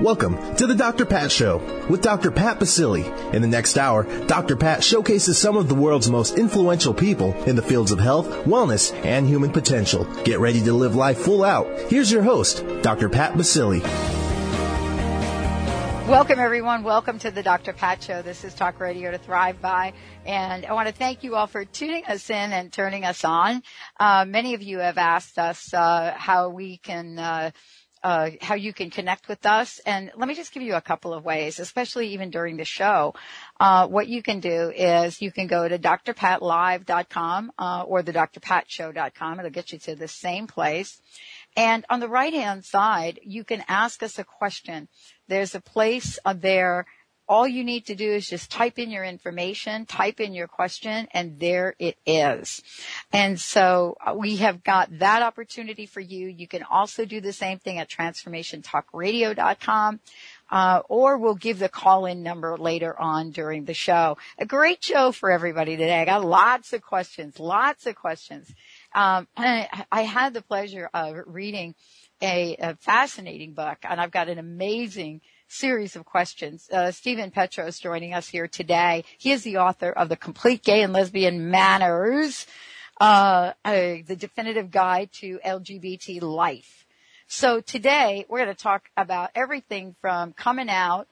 [0.00, 1.04] Welcome to the Dr.
[1.04, 1.56] Pat Show
[1.90, 2.30] with Dr.
[2.30, 3.04] Pat Baccili.
[3.34, 4.54] In the next hour, Dr.
[4.54, 8.94] Pat showcases some of the world's most influential people in the fields of health, wellness,
[9.04, 10.04] and human potential.
[10.22, 11.66] Get ready to live life full out.
[11.90, 13.08] Here's your host, Dr.
[13.08, 13.82] Pat Baccili.
[16.08, 16.84] Welcome, everyone.
[16.84, 17.72] Welcome to the Dr.
[17.72, 18.22] Pat Show.
[18.22, 19.92] This is Talk Radio to Thrive By.
[20.24, 23.62] And I want to thank you all for tuning us in and turning us on.
[23.98, 27.50] Uh, many of you have asked us uh, how we can uh,
[28.02, 29.80] uh, how you can connect with us.
[29.86, 33.14] And let me just give you a couple of ways, especially even during the show.
[33.58, 39.38] Uh, what you can do is you can go to drpatlive.com uh, or the drpatshow.com.
[39.38, 41.00] It'll get you to the same place.
[41.56, 44.88] And on the right hand side, you can ask us a question.
[45.26, 46.86] There's a place there
[47.28, 51.06] all you need to do is just type in your information, type in your question,
[51.12, 52.62] and there it is.
[53.12, 56.28] And so uh, we have got that opportunity for you.
[56.28, 60.00] You can also do the same thing at transformationtalkradio.com.
[60.50, 64.16] Uh, or we'll give the call-in number later on during the show.
[64.38, 66.00] A great show for everybody today.
[66.00, 68.50] I got lots of questions, lots of questions.
[68.94, 71.74] Um, I had the pleasure of reading
[72.22, 76.68] a, a fascinating book, and I've got an amazing series of questions.
[76.70, 79.04] Uh, Steven is joining us here today.
[79.16, 82.46] He is the author of The Complete Gay and Lesbian Manners,
[83.00, 83.72] uh, uh,
[84.06, 86.86] the definitive guide to LGBT life.
[87.26, 91.08] So today we're going to talk about everything from coming out,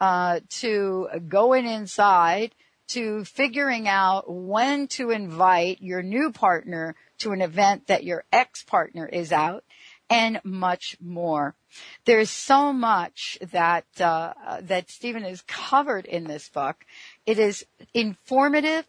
[0.00, 2.54] uh, to going inside
[2.88, 9.06] to figuring out when to invite your new partner to an event that your ex-partner
[9.06, 9.62] is out
[10.10, 11.54] and much more.
[12.04, 16.84] There's so much that uh, that Steven has covered in this book.
[17.24, 18.86] It is informative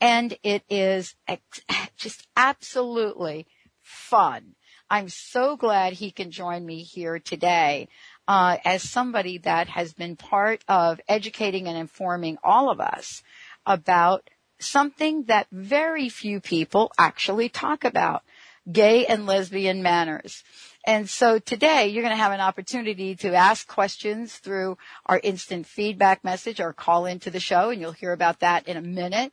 [0.00, 1.62] and it is ex-
[1.96, 3.46] just absolutely
[3.80, 4.56] fun.
[4.90, 7.88] I'm so glad he can join me here today
[8.28, 13.22] uh, as somebody that has been part of educating and informing all of us
[13.64, 18.22] about something that very few people actually talk about
[18.70, 20.42] gay and lesbian manners.
[20.86, 24.76] And so today you're going to have an opportunity to ask questions through
[25.06, 28.76] our instant feedback message or call into the show and you'll hear about that in
[28.76, 29.32] a minute.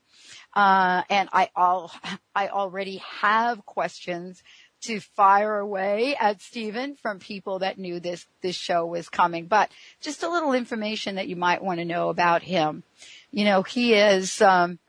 [0.53, 1.91] Uh, and I all,
[2.35, 4.43] I already have questions
[4.81, 9.69] to fire away at Steven from people that knew this, this show was coming, but
[10.01, 12.83] just a little information that you might want to know about him.
[13.29, 14.79] You know, he is, um,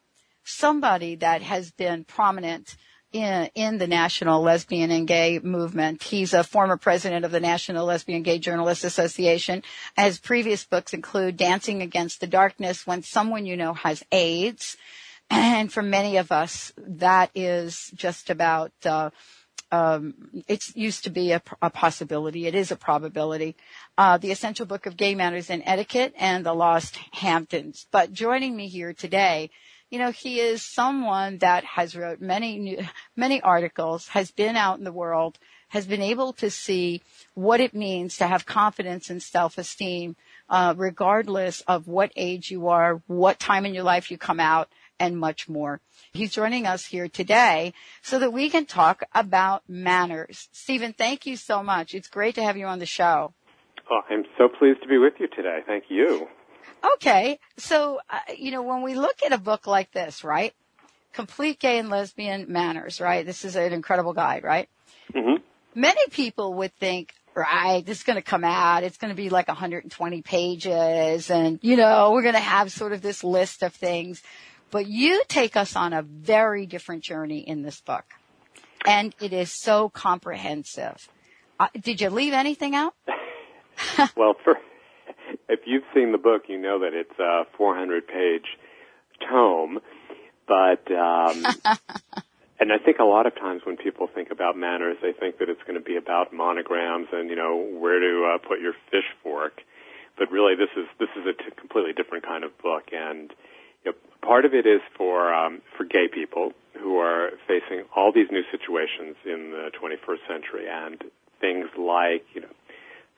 [0.44, 2.76] somebody that has been prominent
[3.12, 6.02] in, in the National Lesbian and Gay Movement.
[6.02, 9.62] He's a former president of the National Lesbian Gay Journalists Association.
[9.96, 14.76] His previous books include Dancing Against the Darkness, When Someone You Know Has AIDS.
[15.30, 19.10] And for many of us, that is just about, uh,
[19.70, 20.14] um,
[20.46, 22.46] it used to be a, a, possibility.
[22.46, 23.56] It is a probability.
[23.96, 27.86] Uh, the Essential Book of Gay Manners and Etiquette and the Lost Hamptons.
[27.90, 29.50] But joining me here today
[29.92, 32.78] you know, he is someone that has wrote many new,
[33.14, 35.38] many articles, has been out in the world,
[35.68, 37.02] has been able to see
[37.34, 40.16] what it means to have confidence and self-esteem,
[40.48, 44.70] uh, regardless of what age you are, what time in your life you come out,
[44.98, 45.78] and much more.
[46.14, 50.48] He's joining us here today so that we can talk about manners.
[50.52, 51.94] Steven, thank you so much.
[51.94, 53.34] It's great to have you on the show.
[53.90, 55.58] Well, I'm so pleased to be with you today.
[55.66, 56.28] Thank you.
[56.94, 57.38] Okay.
[57.56, 60.52] So, uh, you know, when we look at a book like this, right?
[61.12, 63.24] Complete Gay and Lesbian Manners, right?
[63.24, 64.68] This is an incredible guide, right?
[65.14, 65.42] Mm-hmm.
[65.74, 68.82] Many people would think, right, this is going to come out.
[68.82, 72.92] It's going to be like 120 pages and, you know, we're going to have sort
[72.92, 74.22] of this list of things.
[74.70, 78.04] But you take us on a very different journey in this book.
[78.86, 81.08] And it is so comprehensive.
[81.60, 82.94] Uh, did you leave anything out?
[84.16, 84.58] well, for,
[85.48, 88.46] if you've seen the book, you know that it's a 400 page
[89.28, 89.80] tome.
[90.46, 91.44] But, um,
[92.60, 95.48] and I think a lot of times when people think about manners, they think that
[95.48, 99.06] it's going to be about monograms and, you know, where to uh, put your fish
[99.22, 99.60] fork.
[100.18, 102.92] But really, this is, this is a t- completely different kind of book.
[102.92, 103.32] And,
[103.84, 108.12] you know, part of it is for, um, for gay people who are facing all
[108.12, 111.02] these new situations in the 21st century and
[111.40, 112.54] things like, you know,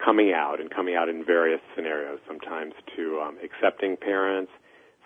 [0.03, 4.51] coming out and coming out in various scenarios, sometimes to um, accepting parents,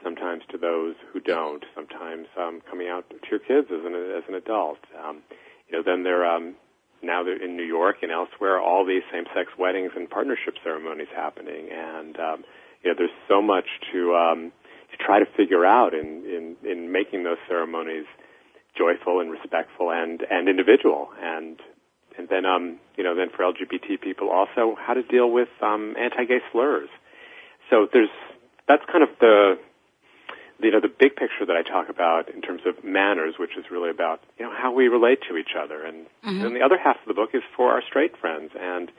[0.02, 4.24] sometimes to those who don't, sometimes um, coming out to your kids as an as
[4.28, 4.78] an adult.
[5.02, 5.22] Um,
[5.68, 6.54] you know, then they're um,
[7.02, 11.68] now they're in New York and elsewhere, all these same-sex weddings and partnership ceremonies happening,
[11.70, 12.44] and um,
[12.82, 14.52] you know, there's so much to um,
[14.90, 18.06] to try to figure out in in in making those ceremonies
[18.76, 21.08] joyful and respectful and and individual.
[21.20, 21.60] And
[22.18, 25.94] and then um, you know, then for LGBT people also how to deal with um,
[25.98, 26.88] anti-gay slurs.
[27.70, 28.10] So there's
[28.66, 29.58] that's kind of the
[30.60, 33.64] you know the big picture that I talk about in terms of manners, which is
[33.70, 36.42] really about you know how we relate to each other, and Mhm.
[36.42, 38.90] then the other half of the book is for our straight friends, and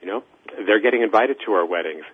[0.00, 0.24] you know
[0.66, 2.04] they're getting invited to our weddings.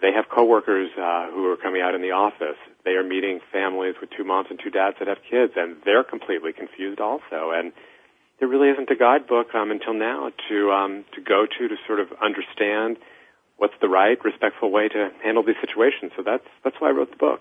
[0.00, 2.56] They have coworkers uh, who are coming out in the office.
[2.84, 6.04] They are meeting families with two moms and two dads that have kids, and they're
[6.04, 7.50] completely confused also.
[7.50, 7.72] And
[8.38, 12.00] there really isn't a guidebook um, until now to um, to go to to sort
[12.00, 12.98] of understand
[13.56, 16.12] what's the right, respectful way to handle these situations.
[16.16, 17.40] So that's that's why I wrote the book.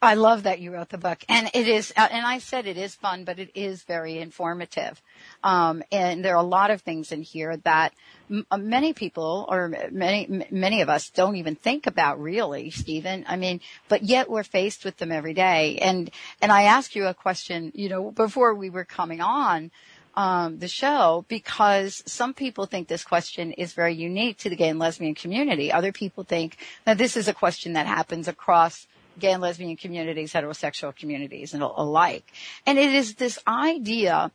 [0.00, 2.76] I love that you wrote the book, and it is, uh, and I said it
[2.76, 5.00] is fun, but it is very informative.
[5.42, 7.94] Um, and there are a lot of things in here that
[8.30, 12.70] m- uh, many people, or many m- many of us, don't even think about really,
[12.70, 13.24] Steven.
[13.26, 15.78] I mean, but yet we're faced with them every day.
[15.78, 16.10] And
[16.40, 19.70] and I asked you a question, you know, before we were coming on
[20.14, 24.68] um, the show because some people think this question is very unique to the gay
[24.68, 25.72] and lesbian community.
[25.72, 28.86] Other people think that this is a question that happens across
[29.18, 32.24] gay and lesbian communities, heterosexual communities, and alike.
[32.66, 34.30] And it is this idea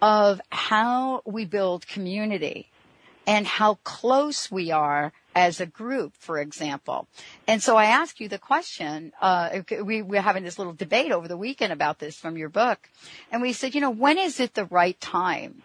[0.00, 2.68] of how we build community
[3.26, 7.08] and how close we are as a group, for example.
[7.46, 11.28] And so I ask you the question, uh, we were having this little debate over
[11.28, 12.88] the weekend about this from your book.
[13.30, 15.62] And we said, you know, when is it the right time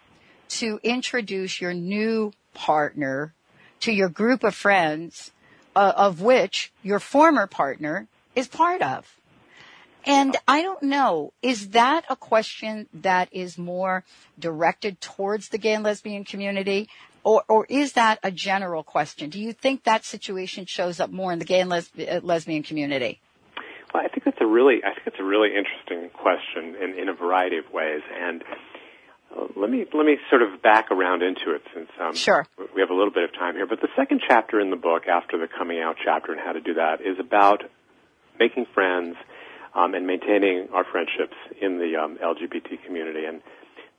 [0.48, 3.34] to introduce your new partner
[3.80, 5.30] to your group of friends,
[5.76, 9.18] uh, of which your former partner is part of?
[10.08, 14.04] And I don't know, is that a question that is more
[14.38, 16.88] directed towards the gay and lesbian community?
[17.28, 19.28] Or, or is that a general question?
[19.28, 22.62] Do you think that situation shows up more in the gay and lesb- uh, lesbian
[22.62, 23.20] community?
[23.92, 27.10] Well, I think that's a really, I think it's a really interesting question in, in
[27.10, 28.00] a variety of ways.
[28.18, 28.42] And
[29.30, 32.46] uh, let me let me sort of back around into it since um, Sure.
[32.74, 33.66] we have a little bit of time here.
[33.66, 36.62] But the second chapter in the book, after the coming out chapter and how to
[36.62, 37.60] do that, is about
[38.38, 39.16] making friends
[39.74, 43.26] um, and maintaining our friendships in the um, LGBT community.
[43.26, 43.42] And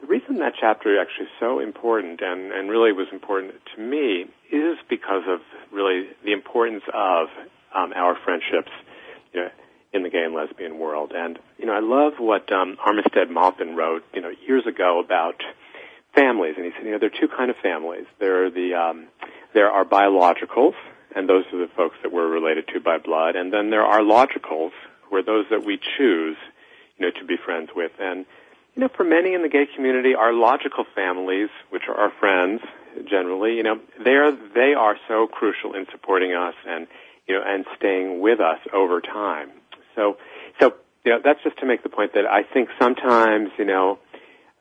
[0.01, 4.25] the reason that chapter is actually so important and, and really was important to me
[4.51, 5.39] is because of
[5.71, 7.27] really the importance of
[7.75, 8.71] um, our friendships,
[9.33, 9.49] you know,
[9.91, 11.11] in the gay and lesbian world.
[11.15, 15.41] And you know, I love what um, Armistead Maupin wrote, you know, years ago about
[16.15, 16.55] families.
[16.57, 18.05] And he said, you know, there are two kind of families.
[18.19, 19.07] There are the um,
[19.53, 20.75] there are biologicals,
[21.15, 23.35] and those are the folks that we're related to by blood.
[23.35, 24.71] And then there are logicals,
[25.03, 26.37] who are those that we choose,
[26.97, 27.91] you know, to be friends with.
[27.99, 28.25] And
[28.79, 32.61] you know, for many in the gay community, our logical families, which are our friends
[33.09, 36.87] generally, you know, they're they are so crucial in supporting us and
[37.27, 39.49] you know and staying with us over time.
[39.97, 40.15] So,
[40.61, 43.99] so you know, that's just to make the point that I think sometimes you know,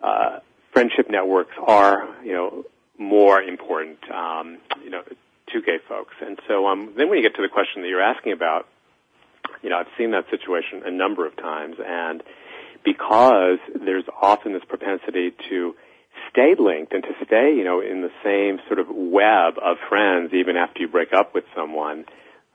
[0.02, 0.40] uh,
[0.72, 2.64] friendship networks are you know
[2.98, 5.02] more important, um, you know,
[5.52, 6.14] to gay folks.
[6.20, 8.66] And so, um, then when you get to the question that you're asking about,
[9.62, 12.20] you know, I've seen that situation a number of times, and
[12.92, 15.74] because there's often this propensity to
[16.30, 20.32] stay linked and to stay, you know, in the same sort of web of friends
[20.32, 22.04] even after you break up with someone,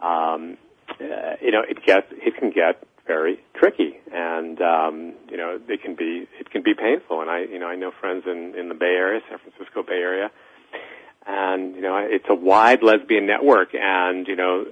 [0.02, 0.58] um,
[1.00, 5.82] uh, you know, it gets it can get very tricky, and um, you know, it
[5.82, 7.22] can be it can be painful.
[7.22, 10.00] And I, you know, I know friends in in the Bay Area, San Francisco Bay
[10.00, 10.32] Area,
[11.26, 14.66] and you know, it's a wide lesbian network, and you know,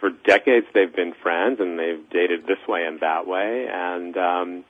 [0.00, 4.64] for decades they've been friends and they've dated this way and that way and um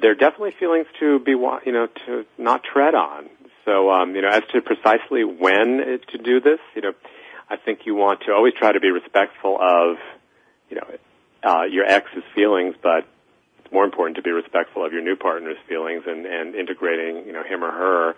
[0.00, 3.28] there are definitely feelings to be you know to not tread on.
[3.64, 6.92] So um you know as to precisely when to do this you know
[7.48, 9.96] i think you want to always try to be respectful of
[10.70, 10.86] you know
[11.42, 13.04] uh your ex's feelings but
[13.58, 17.32] it's more important to be respectful of your new partner's feelings and and integrating you
[17.32, 18.14] know him or her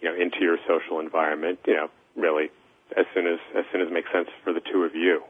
[0.00, 2.50] you know into your social environment you know really
[2.96, 5.22] as soon as as soon as it makes sense for the two of you.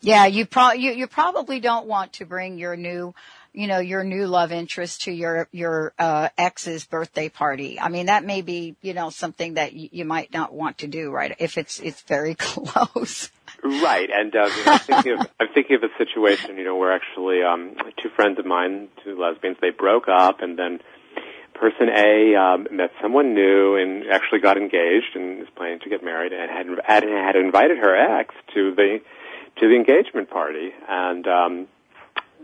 [0.00, 3.14] Yeah, you, pro- you you probably don't want to bring your new,
[3.52, 7.80] you know, your new love interest to your your uh, ex's birthday party.
[7.80, 10.86] I mean, that may be, you know, something that y- you might not want to
[10.86, 11.34] do, right?
[11.38, 13.30] If it's it's very close.
[13.62, 16.76] Right, and um, you know, I'm thinking of I'm thinking of a situation, you know,
[16.76, 20.80] where actually um, two friends of mine, two lesbians, they broke up, and then
[21.54, 26.04] person A um, met someone new and actually got engaged and is planning to get
[26.04, 29.00] married, and had had, had invited her ex to the
[29.56, 31.66] to the engagement party, and um,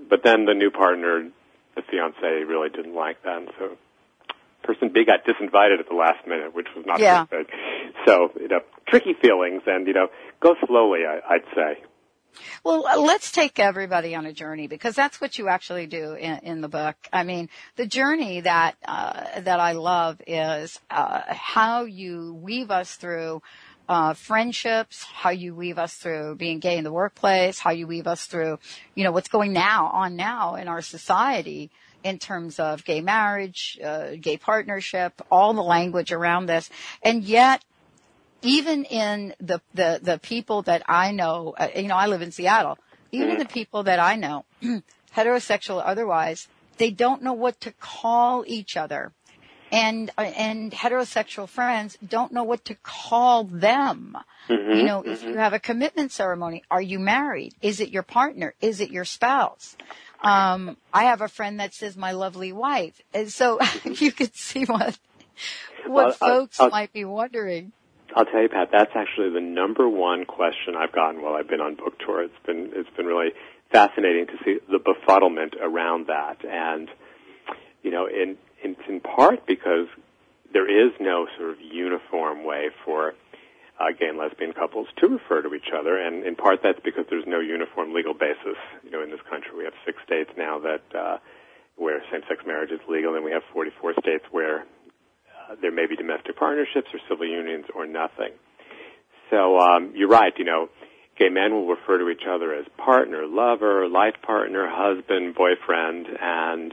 [0.08, 1.28] but then the new partner,
[1.76, 3.76] the fiance, really didn't like that, and so
[4.64, 7.26] person B got disinvited at the last minute, which was not Yeah.
[7.30, 7.46] good.
[8.06, 10.08] So, you know, tricky feelings and, you know,
[10.40, 11.82] go slowly, I, I'd say.
[12.64, 16.38] Well, uh, let's take everybody on a journey because that's what you actually do in,
[16.42, 16.96] in the book.
[17.12, 22.96] I mean, the journey that uh, that I love is uh, how you weave us
[22.96, 23.40] through
[23.88, 28.06] uh, friendships, how you weave us through being gay in the workplace, how you weave
[28.06, 28.58] us through,
[28.94, 31.70] you know, what's going now on now in our society
[32.02, 36.70] in terms of gay marriage, uh, gay partnership, all the language around this,
[37.02, 37.64] and yet
[38.42, 42.30] even in the, the, the people that I know, uh, you know, I live in
[42.30, 42.78] Seattle,
[43.10, 44.44] even the people that I know,
[45.16, 49.12] heterosexual or otherwise, they don't know what to call each other.
[49.74, 54.16] And, and heterosexual friends don't know what to call them.
[54.48, 55.10] Mm-hmm, you know, mm-hmm.
[55.10, 57.54] if you have a commitment ceremony, are you married?
[57.60, 58.54] Is it your partner?
[58.60, 59.76] Is it your spouse?
[60.22, 63.00] Um, I have a friend that says my lovely wife.
[63.12, 64.98] And so you could see what,
[65.86, 67.72] what well, folks I'll, I'll, might be wondering.
[68.14, 71.60] I'll tell you, Pat, that's actually the number one question I've gotten while I've been
[71.60, 72.22] on book tour.
[72.22, 73.32] It's been it's been really
[73.72, 76.88] fascinating to see the befuddlement around that, and
[77.82, 79.86] you know, in, in in part because
[80.52, 83.12] there is no sort of uniform way for
[83.80, 87.04] uh, gay and lesbian couples to refer to each other, and in part that's because
[87.10, 88.58] there's no uniform legal basis.
[88.84, 91.18] You know, in this country, we have six states now that uh,
[91.76, 95.96] where same-sex marriage is legal, and we have 44 states where uh, there may be
[95.96, 98.30] domestic partnerships or civil unions or nothing.
[99.30, 100.32] So um, you're right.
[100.38, 100.68] You know,
[101.18, 106.72] gay men will refer to each other as partner, lover, life partner, husband, boyfriend, and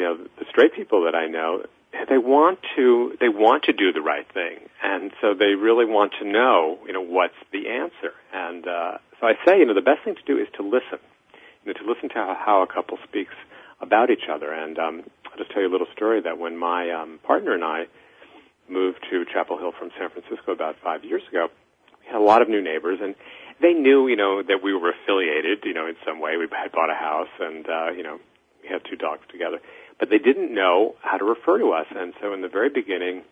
[0.00, 1.62] you know the straight people that I know
[2.08, 6.12] they want to they want to do the right thing, and so they really want
[6.20, 8.16] to know you know what's the answer.
[8.32, 11.04] And uh, so I say you know the best thing to do is to listen,
[11.64, 13.34] you know to listen to how, how a couple speaks
[13.82, 14.50] about each other.
[14.50, 17.64] And um, I'll just tell you a little story that when my um, partner and
[17.64, 17.84] I
[18.68, 21.48] moved to Chapel Hill from San Francisco about five years ago,
[22.00, 23.14] we had a lot of new neighbors, and
[23.60, 26.38] they knew, you know, that we were affiliated, you know, in some way.
[26.38, 28.18] We had bought a house, and uh, you know,
[28.62, 29.58] we had two dogs together,
[30.00, 31.86] but they didn't know how to refer to us.
[31.94, 33.22] And so, in the very beginning,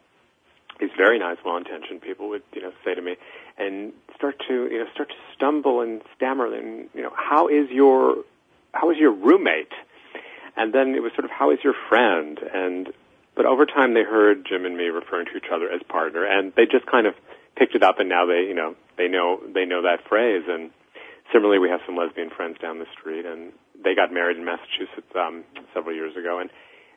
[0.79, 3.17] these very nice, well-intentioned people would, you know, say to me,
[3.57, 7.69] and start to, you know, start to stumble and stammer, and you know, how is
[7.71, 8.19] your,
[8.73, 9.73] how is your roommate?
[10.59, 12.39] And then it was sort of, how is your friend?
[12.53, 12.89] And,
[13.37, 16.53] but over time they heard Jim and me referring to each other as partner and
[16.57, 17.15] they just kind of
[17.55, 20.43] picked it up and now they, you know, they know, they know that phrase.
[20.49, 20.71] And
[21.33, 25.11] similarly we have some lesbian friends down the street and they got married in Massachusetts,
[25.15, 26.51] um, several years ago and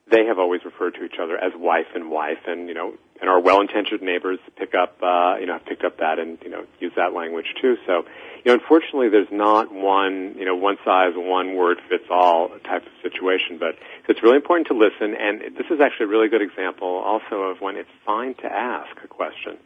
[0.10, 3.30] they have always referred to each other as wife and wife and, you know, and
[3.30, 6.66] our well-intentioned neighbors pick up, uh, you know, have picked up that and, you know,
[6.80, 7.78] use that language too.
[7.86, 8.04] So,
[8.44, 12.84] you know, unfortunately there's not one, you know, one size, one word fits all type
[12.86, 13.76] of situation, but
[14.10, 17.62] it's really important to listen and this is actually a really good example also of
[17.62, 19.58] when it's fine to ask a question.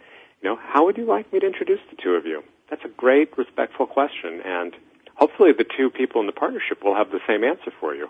[0.41, 2.43] You know, how would you like me to introduce the two of you?
[2.69, 4.75] That's a great, respectful question and
[5.15, 8.07] hopefully the two people in the partnership will have the same answer for you.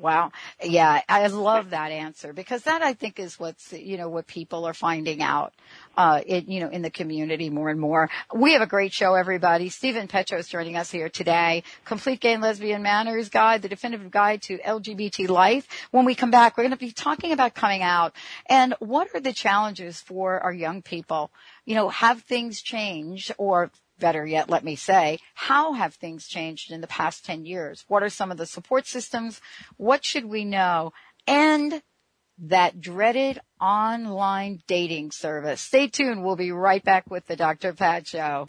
[0.00, 0.32] Wow.
[0.64, 4.64] Yeah, I love that answer because that I think is what's, you know, what people
[4.64, 5.52] are finding out,
[5.94, 8.08] uh, in, you know, in the community more and more.
[8.34, 9.68] We have a great show, everybody.
[9.68, 11.64] Steven Petrow is joining us here today.
[11.84, 15.68] Complete Gay and Lesbian Manners Guide, the definitive guide to LGBT life.
[15.90, 18.14] When we come back, we're going to be talking about coming out
[18.46, 21.30] and what are the challenges for our young people?
[21.66, 26.72] You know, have things changed or better yet, let me say, how have things changed
[26.72, 27.84] in the past 10 years?
[27.88, 29.40] What are some of the support systems?
[29.76, 30.92] What should we know?
[31.26, 31.82] And
[32.38, 35.60] that dreaded online dating service.
[35.60, 36.24] Stay tuned.
[36.24, 37.74] We'll be right back with the Dr.
[37.74, 38.46] Pat Show.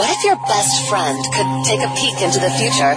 [0.00, 2.96] What if your best friend could take a peek into the future?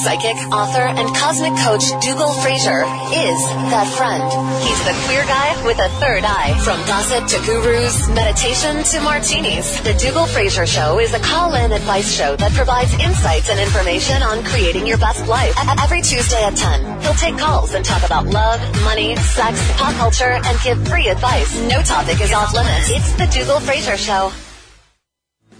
[0.00, 3.38] Psychic, author, and cosmic coach Dougall Fraser is
[3.68, 4.24] that friend.
[4.64, 6.56] He's the queer guy with a third eye.
[6.64, 12.16] From gossip to gurus, meditation to martinis, the Dougall Fraser Show is a call-in advice
[12.16, 15.52] show that provides insights and information on creating your best life.
[15.84, 20.40] Every Tuesday at 10, he'll take calls and talk about love, money, sex, pop culture,
[20.40, 21.60] and give free advice.
[21.68, 22.88] No topic is off limits.
[22.88, 24.32] It's the Dougall Fraser Show.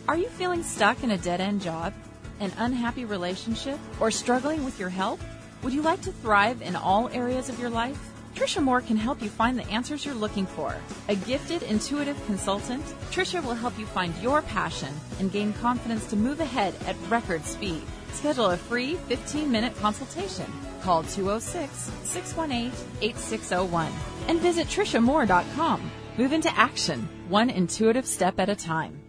[0.09, 1.93] Are you feeling stuck in a dead end job,
[2.41, 5.23] an unhappy relationship, or struggling with your health?
[5.63, 8.01] Would you like to thrive in all areas of your life?
[8.35, 10.75] Trisha Moore can help you find the answers you're looking for.
[11.11, 16.17] A gifted, intuitive consultant, Trisha will help you find your passion and gain confidence to
[16.17, 17.83] move ahead at record speed.
[18.15, 20.51] Schedule a free 15 minute consultation.
[20.81, 22.73] Call 206 618
[23.03, 23.93] 8601
[24.29, 25.91] and visit TrishaMoore.com.
[26.17, 29.03] Move into action, one intuitive step at a time.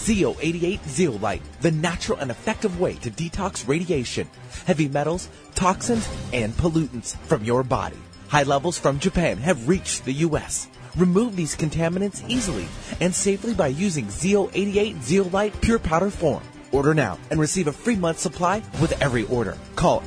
[0.00, 4.26] Zeo 88 Zeolite, the natural and effective way to detox radiation,
[4.64, 7.98] heavy metals, toxins, and pollutants from your body.
[8.28, 10.68] High levels from Japan have reached the U.S.
[10.96, 12.66] Remove these contaminants easily
[13.00, 16.42] and safely by using ZO88 Zeolite Pure Powder Form.
[16.72, 19.58] Order now and receive a free month supply with every order.
[19.76, 20.00] Call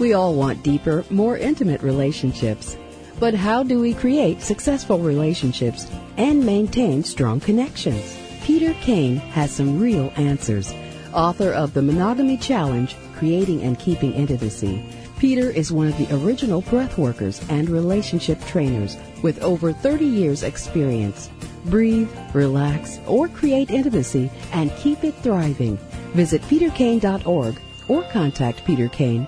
[0.02, 2.76] We all want deeper, more intimate relationships.
[3.20, 5.86] But how do we create successful relationships
[6.18, 8.18] and maintain strong connections?
[8.42, 10.74] Peter Kane has some real answers.
[11.14, 14.84] Author of The Monogamy Challenge, Creating and Keeping Intimacy,
[15.20, 21.30] Peter is one of the original breathworkers and relationship trainers with over 30 years experience.
[21.66, 25.78] Breathe, relax, or create intimacy and keep it thriving.
[26.16, 29.28] Visit peterkane.org or contact Peter Kane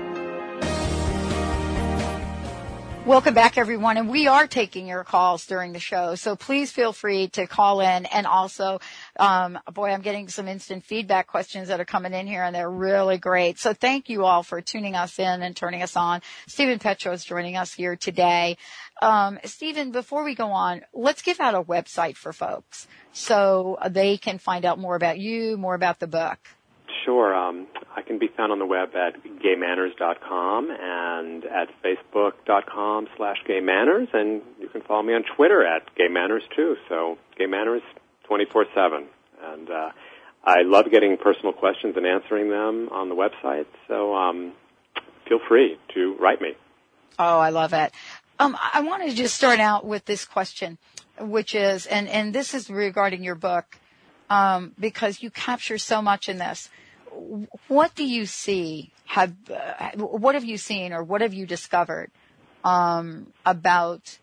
[3.11, 3.97] Welcome back, everyone.
[3.97, 6.15] And we are taking your calls during the show.
[6.15, 8.05] So please feel free to call in.
[8.05, 8.79] And also,
[9.19, 12.71] um, boy, I'm getting some instant feedback questions that are coming in here and they're
[12.71, 13.59] really great.
[13.59, 16.21] So thank you all for tuning us in and turning us on.
[16.47, 18.55] Steven Petrow is joining us here today.
[19.01, 24.15] Um, Steven, before we go on, let's give out a website for folks so they
[24.15, 26.39] can find out more about you, more about the book.
[27.05, 27.33] Sure.
[27.33, 34.13] Um, I can be found on the web at gaymanners.com and at facebook.com slash gaymanners,
[34.13, 36.75] and you can follow me on Twitter at gaymanners too.
[36.89, 37.81] So gaymanners
[38.29, 39.05] 24-7.
[39.43, 39.89] And uh,
[40.43, 44.53] I love getting personal questions and answering them on the website, so um,
[45.27, 46.53] feel free to write me.
[47.17, 47.91] Oh, I love it.
[48.39, 50.77] Um, I want to just start out with this question,
[51.19, 53.77] which is, and, and this is regarding your book,
[54.29, 56.69] um, because you capture so much in this
[57.67, 58.91] what do you see?
[59.05, 62.11] Have uh, what have you seen, or what have you discovered
[62.63, 64.17] um, about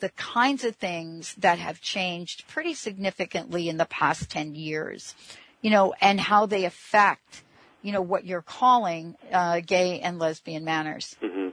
[0.00, 5.14] the kinds of things that have changed pretty significantly in the past ten years?
[5.60, 7.42] You know, and how they affect,
[7.82, 11.14] you know, what you're calling uh, gay and lesbian manners.
[11.22, 11.48] Mm-hmm.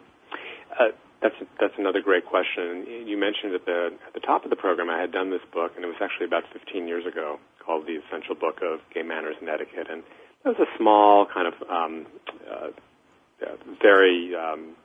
[0.71, 2.85] Uh, that's that's another great question.
[3.05, 5.73] You mentioned at the at the top of the program I had done this book,
[5.75, 9.35] and it was actually about 15 years ago, called The Essential Book of Gay Manners
[9.41, 10.03] and Etiquette, and
[10.45, 12.05] it was a small kind of um,
[12.49, 12.67] uh,
[13.81, 14.75] very um,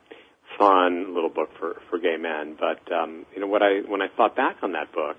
[0.57, 2.57] fun little book for for gay men.
[2.59, 5.17] But um, you know what I when I thought back on that book,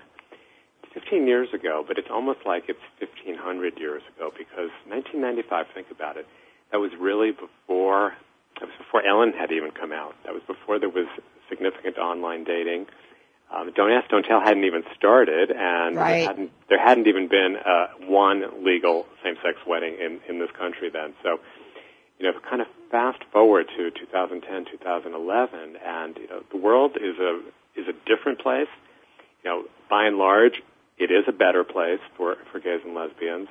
[0.93, 5.65] 15 years ago, but it's almost like it's 1500 years ago because 1995.
[5.73, 6.27] Think about it.
[6.71, 8.13] That was really before.
[8.59, 10.15] That was before Ellen had even come out.
[10.25, 11.07] That was before there was
[11.49, 12.87] significant online dating
[13.53, 16.19] um, Don't Ask, Don't Tell hadn't even started, and right.
[16.19, 20.89] there, hadn't, there hadn't even been uh, one legal same-sex wedding in, in this country
[20.89, 21.13] then.
[21.23, 21.39] So,
[22.19, 27.17] you know, kind of fast forward to 2010, 2011, and you know, the world is
[27.19, 27.39] a
[27.79, 28.67] is a different place.
[29.43, 30.61] You know, by and large,
[30.97, 33.47] it is a better place for for gays and lesbians,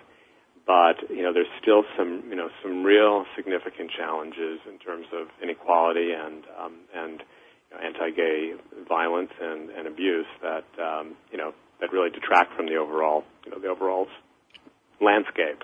[0.66, 5.28] but you know, there's still some you know some real significant challenges in terms of
[5.42, 7.22] inequality and um, and
[7.72, 8.54] anti-gay
[8.88, 13.50] violence and, and abuse that um, you know that really detract from the overall you
[13.50, 14.06] know the overall
[15.00, 15.62] landscape.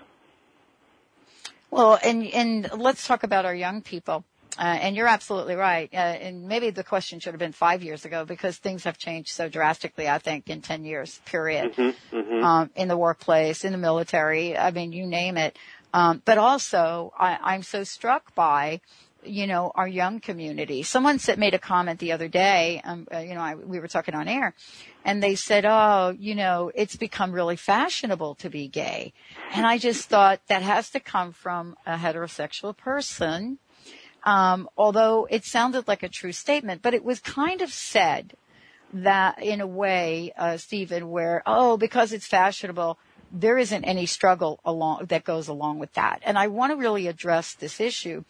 [1.70, 4.24] Well, and and let's talk about our young people.
[4.58, 5.88] Uh, and you're absolutely right.
[5.94, 9.30] Uh, and maybe the question should have been five years ago because things have changed
[9.30, 10.06] so drastically.
[10.06, 12.44] I think in ten years, period, mm-hmm, mm-hmm.
[12.44, 14.56] Um, in the workplace, in the military.
[14.56, 15.58] I mean, you name it.
[15.94, 18.80] Um, but also, I, I'm so struck by
[19.24, 20.82] you know, our young community.
[20.82, 23.88] Someone said, made a comment the other day, um, uh, you know, I, we were
[23.88, 24.54] talking on air,
[25.04, 29.12] and they said, oh, you know, it's become really fashionable to be gay.
[29.52, 33.58] And I just thought that has to come from a heterosexual person.
[34.24, 38.36] Um, although it sounded like a true statement, but it was kind of said
[38.92, 42.98] that in a way, uh, Steven, where, oh, because it's fashionable,
[43.32, 46.20] there isn't any struggle along that goes along with that.
[46.22, 48.24] And I want to really address this issue,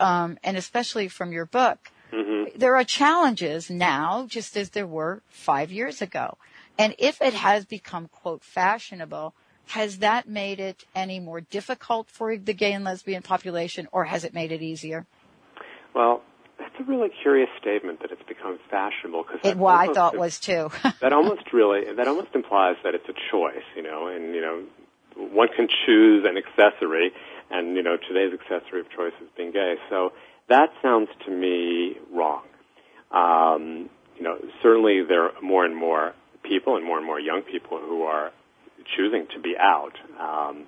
[0.00, 1.90] um, and especially from your book.
[2.12, 2.58] Mm-hmm.
[2.58, 6.36] There are challenges now, just as there were five years ago.
[6.78, 9.34] And if it has become, quote, fashionable,
[9.66, 14.24] has that made it any more difficult for the gay and lesbian population, or has
[14.24, 15.06] it made it easier?
[15.94, 16.22] Well,
[16.58, 20.40] that's a really curious statement that it's become fashionable because It, well, I thought was
[20.40, 20.70] too.
[21.00, 24.64] that almost really that almost implies that it's a choice, you know, and you know,
[25.16, 27.12] one can choose an accessory,
[27.50, 29.74] and you know, today's accessory of choice is being gay.
[29.88, 30.10] So
[30.48, 32.42] that sounds to me wrong.
[33.10, 37.42] Um, you know, certainly there are more and more people and more and more young
[37.42, 38.30] people who are
[38.96, 40.64] choosing to be out, um,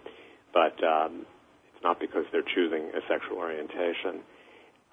[0.52, 1.26] but um,
[1.74, 4.20] it's not because they're choosing a sexual orientation.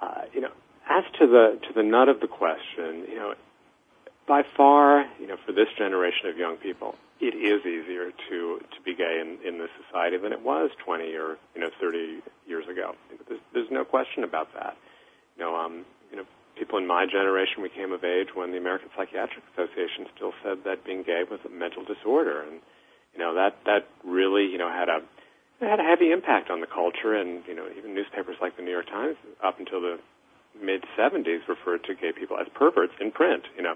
[0.01, 0.51] Uh, you know,
[0.89, 3.33] as to the to the nut of the question, you know,
[4.29, 8.81] by far, you know, for this generation of young people, it is easier to to
[8.85, 12.65] be gay in, in this society than it was 20 or you know 30 years
[12.69, 12.93] ago.
[13.27, 14.77] There's, there's no question about that.
[15.35, 16.23] You know, um, you know,
[16.55, 20.59] people in my generation, we came of age when the American Psychiatric Association still said
[20.63, 22.61] that being gay was a mental disorder, and
[23.13, 25.01] you know that that really you know had a
[25.59, 28.61] it had a heavy impact on the culture, and you know even newspapers like the
[28.61, 29.97] New York Times up until the
[30.61, 33.43] mid 70s referred to gay people as perverts in print.
[33.57, 33.75] You know,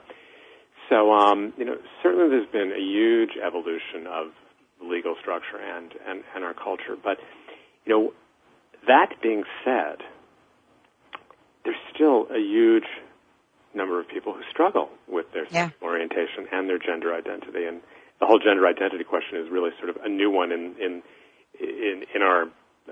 [0.89, 4.28] so um, you know certainly there's been a huge evolution of
[4.80, 7.17] the legal structure and and and our culture, but
[7.86, 8.13] you know
[8.88, 9.98] that being said,
[11.63, 12.88] there's still a huge
[13.74, 15.69] number of people who struggle with their Yeah.
[15.69, 17.82] sexual orientation and their gender identity, and
[18.19, 21.04] the whole gender identity question is really sort of a new one in in
[21.60, 22.48] in, in our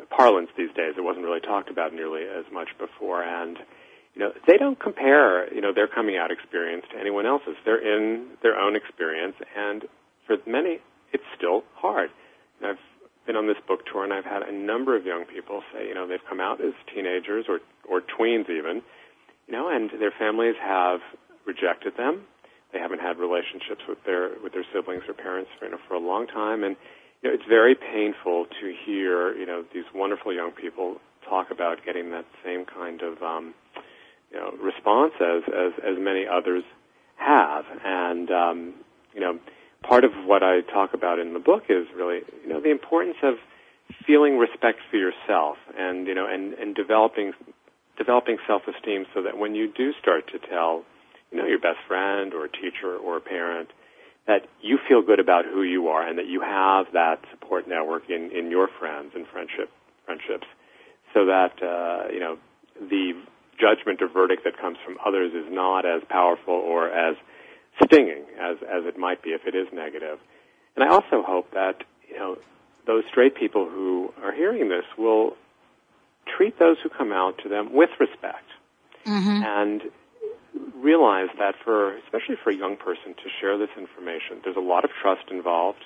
[0.10, 0.94] parlance these days.
[0.98, 3.58] It wasn't really talked about nearly as much before, and
[4.16, 7.56] you know they don't compare you know their coming out experience to anyone else's.
[7.66, 9.86] They're in their own experience, and
[10.28, 10.80] for many,
[11.14, 12.10] it's still hard.
[12.60, 12.84] And I've
[13.26, 15.94] been on this book tour, and I've had a number of young people say, you
[15.94, 18.82] know, they've come out as teenagers or or tweens even,
[19.48, 21.00] you know, and their families have
[21.46, 22.24] rejected them.
[22.74, 26.00] They haven't had relationships with their with their siblings or parents you know, for a
[26.00, 26.76] long time, and
[27.22, 30.98] you know, it's very painful to hear, you know, these wonderful young people
[31.28, 33.54] talk about getting that same kind of, um,
[34.32, 36.64] you know, response as, as, as many others
[37.18, 37.66] have.
[37.84, 38.74] And, um,
[39.14, 39.40] you know,
[39.84, 43.18] part of what I talk about in the book is really, you know, the importance
[43.24, 43.36] of
[44.06, 47.34] feeling respect for yourself and, you know, and, and developing,
[47.98, 50.84] developing self-esteem so that when you do start to tell,
[51.32, 53.70] you know, your best friend or a teacher or a parent,
[54.28, 58.04] that you feel good about who you are and that you have that support network
[58.10, 59.70] in, in your friends and friendship
[60.06, 60.48] friendships
[61.14, 62.38] so that uh, you know
[62.80, 63.14] the
[63.60, 67.16] judgment or verdict that comes from others is not as powerful or as
[67.84, 70.20] stinging as, as it might be if it is negative.
[70.76, 72.38] And I also hope that you know
[72.88, 75.36] those straight people who are hearing this will
[76.26, 78.46] treat those who come out to them with respect
[79.06, 79.44] mm-hmm.
[79.44, 79.82] and
[80.76, 84.84] realize that for especially for a young person to share this information there's a lot
[84.84, 85.86] of trust involved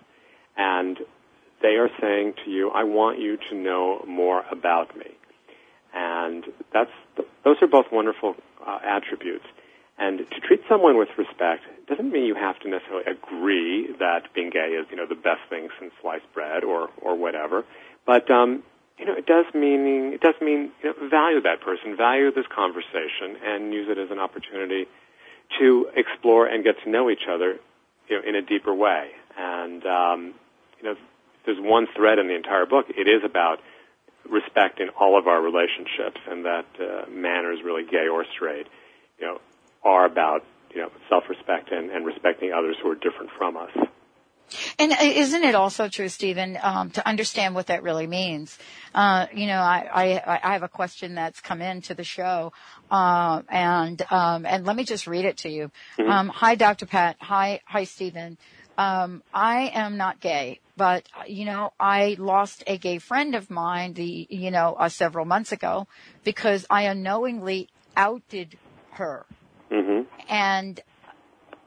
[0.57, 0.99] and
[1.61, 5.11] they are saying to you i want you to know more about me
[5.93, 6.91] and that's
[7.43, 9.45] those are both wonderful uh, attributes
[9.97, 14.49] and to treat someone with respect doesn't mean you have to necessarily agree that being
[14.49, 17.63] gay is you know the best thing since sliced bread or or whatever
[18.05, 18.63] but um
[18.97, 22.45] you know, it does mean it does mean you know, value that person, value this
[22.53, 24.85] conversation, and use it as an opportunity
[25.59, 27.57] to explore and get to know each other,
[28.07, 29.09] you know, in a deeper way.
[29.37, 30.33] And um,
[30.79, 30.95] you know,
[31.45, 32.85] there's one thread in the entire book.
[32.89, 33.59] It is about
[34.29, 38.67] respect in all of our relationships, and that uh, manners, really gay or straight,
[39.19, 39.39] you know,
[39.83, 43.71] are about you know self-respect and, and respecting others who are different from us.
[44.77, 48.57] And uh, isn't it also true, Steven, um, to understand what that really means?
[48.93, 49.89] Uh, you know, I,
[50.23, 52.53] I, I have a question that's come into the show,
[52.91, 55.71] uh, and um, and let me just read it to you.
[56.07, 56.85] Um, hi, Dr.
[56.85, 57.17] Pat.
[57.21, 58.37] Hi, hi, Steven.
[58.77, 63.93] Um, I am not gay, but you know, I lost a gay friend of mine,
[63.93, 65.87] the you know, uh, several months ago,
[66.23, 68.57] because I unknowingly outed
[68.91, 69.25] her,
[69.71, 70.79] hmm and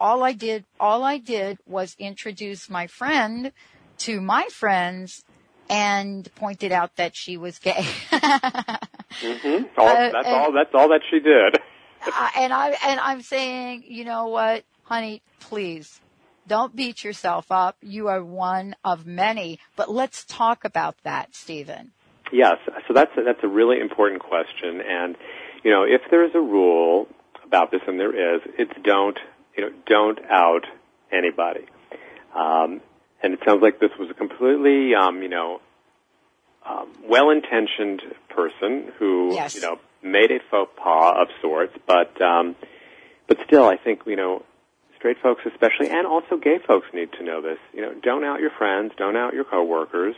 [0.00, 3.52] all I did, all I did was introduce my friend
[3.98, 5.24] to my friends
[5.70, 7.86] and pointed out that she was gay.
[8.12, 9.64] mm-hmm.
[9.78, 10.52] all, uh, that's and, all.
[10.52, 11.58] That's all that she did.
[12.06, 16.00] uh, and I and I'm saying, you know what, honey, please
[16.48, 17.76] don't beat yourself up.
[17.82, 19.60] You are one of many.
[19.76, 21.92] But let's talk about that, Steven.
[22.32, 22.56] Yes.
[22.86, 24.80] So that's a, that's a really important question.
[24.80, 25.16] And
[25.62, 27.06] you know, if there is a rule
[27.44, 29.18] about this, and there is, it's don't
[29.56, 30.66] you know don't out
[31.12, 31.66] anybody.
[32.34, 32.80] Um,
[33.22, 35.60] and it sounds like this was a completely um, you know
[36.66, 39.54] um, well-intentioned person who yes.
[39.54, 42.54] you know made a faux pas of sorts, but um,
[43.26, 44.44] but still, I think you know
[44.98, 47.58] straight folks especially, and also gay folks need to know this.
[47.72, 50.16] You know, don't out your friends, don't out your coworkers.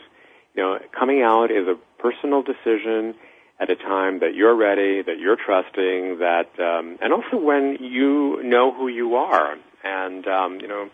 [0.55, 3.15] You know, coming out is a personal decision
[3.59, 8.41] at a time that you're ready, that you're trusting, that, um, and also when you
[8.43, 9.55] know who you are.
[9.83, 10.89] And, um, you know,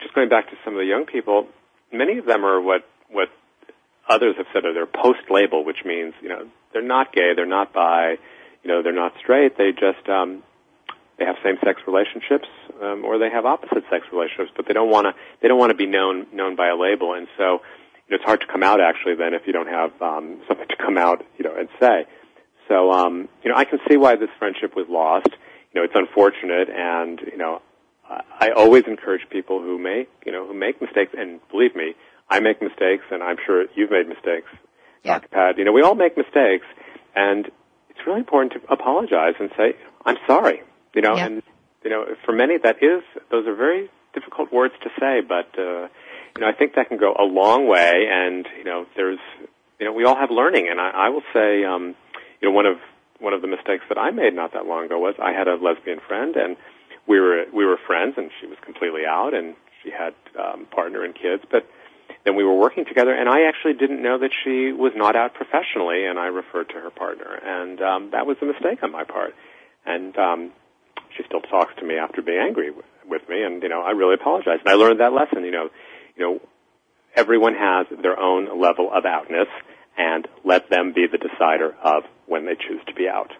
[0.00, 1.48] just going back to some of the young people,
[1.92, 3.28] many of them are what, what
[4.08, 7.72] others have said are their post-label, which means, you know, they're not gay, they're not
[7.72, 8.16] bi,
[8.62, 10.44] you know, they're not straight, they just, um,
[11.18, 12.48] they have same-sex relationships,
[12.82, 15.12] um, or they have opposite-sex relationships, but they don't want to
[15.42, 17.60] they don't want to be known known by a label, and so
[18.06, 20.68] you know, it's hard to come out actually then if you don't have um, something
[20.68, 22.06] to come out, you know, and say.
[22.68, 25.28] So um, you know, I can see why this friendship was lost.
[25.72, 27.62] You know, it's unfortunate, and you know,
[28.08, 31.94] I always encourage people who make you know who make mistakes, and believe me,
[32.30, 34.48] I make mistakes, and I'm sure you've made mistakes,
[35.02, 35.18] yeah.
[35.18, 35.28] Dr.
[35.28, 35.58] Pat.
[35.58, 36.66] You know, we all make mistakes,
[37.14, 37.46] and
[37.90, 40.62] it's really important to apologize and say, "I'm sorry."
[40.94, 41.26] You know, yeah.
[41.26, 41.42] and
[41.84, 45.88] you know, for many that is those are very difficult words to say, but uh,
[46.36, 48.08] you know, I think that can go a long way.
[48.10, 49.20] And you know, there's
[49.78, 51.94] you know, we all have learning, and I, I will say, um,
[52.40, 52.76] you know, one of
[53.20, 55.54] one of the mistakes that I made not that long ago was I had a
[55.54, 56.56] lesbian friend, and
[57.06, 61.04] we were we were friends, and she was completely out, and she had um, partner
[61.04, 61.66] and kids, but
[62.24, 65.34] then we were working together, and I actually didn't know that she was not out
[65.34, 69.04] professionally, and I referred to her partner, and um, that was a mistake on my
[69.04, 69.34] part.
[69.86, 70.52] And um,
[71.18, 74.14] she still talks to me after being angry with, me, and you know, I really
[74.14, 74.60] apologize.
[74.64, 75.44] And I learned that lesson.
[75.44, 75.68] You know,
[76.16, 76.40] you know,
[77.14, 79.48] everyone has their own level of outness,
[79.98, 83.32] and let them be the decider of when they choose to be out.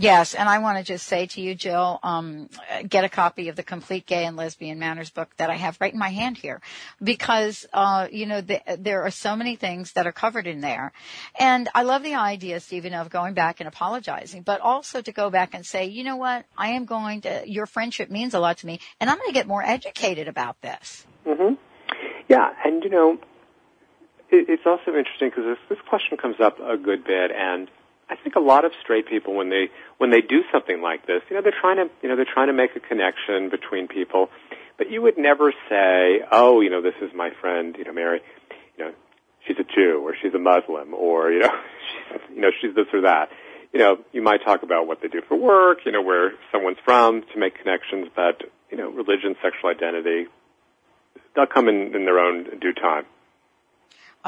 [0.00, 2.48] Yes, and I want to just say to you, Jill, um,
[2.88, 5.92] get a copy of the Complete Gay and Lesbian Manners book that I have right
[5.92, 6.60] in my hand here,
[7.02, 10.92] because uh, you know the, there are so many things that are covered in there,
[11.36, 15.30] and I love the idea, Steven, of going back and apologizing, but also to go
[15.30, 17.42] back and say, you know what, I am going to.
[17.44, 20.60] Your friendship means a lot to me, and I'm going to get more educated about
[20.62, 21.06] this.
[21.26, 21.54] Mm-hmm.
[22.28, 23.18] Yeah, and you know,
[24.30, 27.68] it, it's also interesting because this, this question comes up a good bit, and
[28.10, 29.68] I think a lot of straight people when they
[29.98, 32.48] when they do something like this, you know, they're trying to you know they're trying
[32.48, 34.30] to make a connection between people,
[34.78, 38.20] but you would never say, oh, you know, this is my friend, you know, Mary,
[38.78, 38.92] you know,
[39.46, 41.50] she's a Jew or she's a Muslim or you know,
[42.10, 43.28] she's, you know, she's this or that.
[43.72, 46.78] You know, you might talk about what they do for work, you know, where someone's
[46.84, 50.26] from to make connections, but you know, religion, sexual identity,
[51.34, 53.04] they'll come in in their own due time.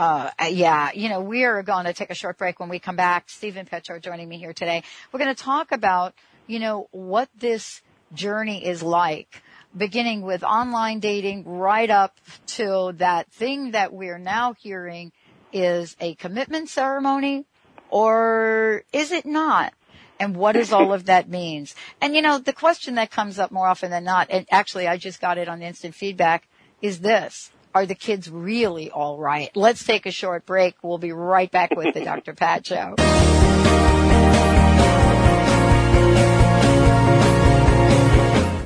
[0.01, 2.97] Uh, yeah, you know, we are going to take a short break when we come
[2.97, 3.29] back.
[3.29, 4.83] Steven Petrow joining me here today.
[5.13, 6.15] We're going to talk about,
[6.47, 7.83] you know, what this
[8.15, 9.43] journey is like,
[9.77, 15.13] beginning with online dating right up to that thing that we're now hearing
[15.53, 17.45] is a commitment ceremony
[17.91, 19.75] or is it not?
[20.19, 21.75] And what does all of that means?
[22.01, 24.97] And you know, the question that comes up more often than not, and actually I
[24.97, 26.49] just got it on instant feedback,
[26.81, 29.51] is this are the kids really all right?
[29.55, 30.75] Let's take a short break.
[30.83, 32.35] We'll be right back with the Dr.
[32.35, 32.97] Pat Show.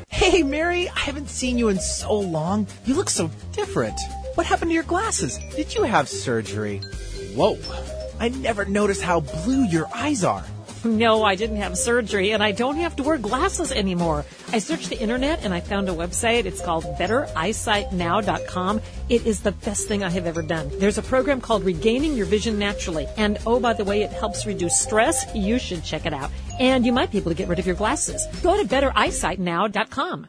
[0.08, 2.66] Hey, Mary, I haven't seen you in so long.
[2.86, 3.98] You look so different.
[4.36, 5.38] What happened to your glasses?
[5.54, 6.80] Did you have surgery?
[7.34, 7.58] Whoa.
[8.18, 10.44] I never noticed how blue your eyes are.
[10.94, 14.24] No, I didn't have surgery and I don't have to wear glasses anymore.
[14.52, 16.44] I searched the internet and I found a website.
[16.44, 18.80] It's called bettereyesightnow.com.
[19.08, 20.70] It is the best thing I have ever done.
[20.78, 23.06] There's a program called Regaining Your Vision Naturally.
[23.16, 25.24] And oh, by the way, it helps reduce stress.
[25.34, 26.30] You should check it out.
[26.60, 28.26] And you might be able to get rid of your glasses.
[28.42, 30.28] Go to bettereyesightnow.com.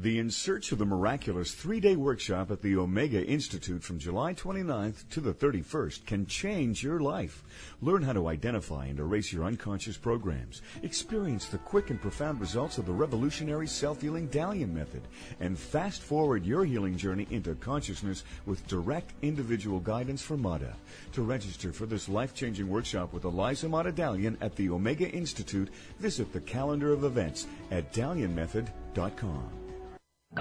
[0.00, 4.32] The In Search of the Miraculous three day workshop at the Omega Institute from July
[4.32, 7.42] 29th to the 31st can change your life.
[7.82, 10.62] Learn how to identify and erase your unconscious programs.
[10.84, 15.02] Experience the quick and profound results of the revolutionary self healing Dalian method.
[15.40, 20.76] And fast forward your healing journey into consciousness with direct individual guidance from Mada.
[21.14, 25.70] To register for this life changing workshop with Eliza Mada Dalian at the Omega Institute,
[25.98, 29.67] visit the calendar of events at DalianMethod.com.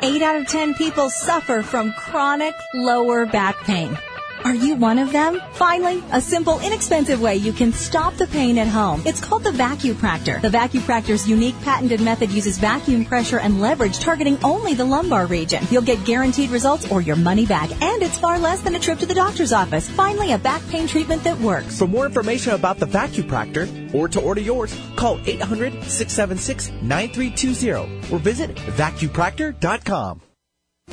[0.02, 3.98] Eight out of ten people suffer from chronic lower back pain.
[4.44, 5.42] Are you one of them?
[5.54, 9.02] Finally, a simple, inexpensive way you can stop the pain at home.
[9.06, 10.42] It's called the Vacupractor.
[10.42, 15.64] The Vacupractor's unique patented method uses vacuum pressure and leverage targeting only the lumbar region.
[15.70, 19.00] You'll get guaranteed results or your money back, and it's far less than a trip
[19.00, 19.90] to the doctor's office.
[19.90, 21.78] Finally, a back pain treatment that works.
[21.78, 30.22] For more information about the Vacupractor or to order yours, call 800-676-9320 or visit vacupractor.com.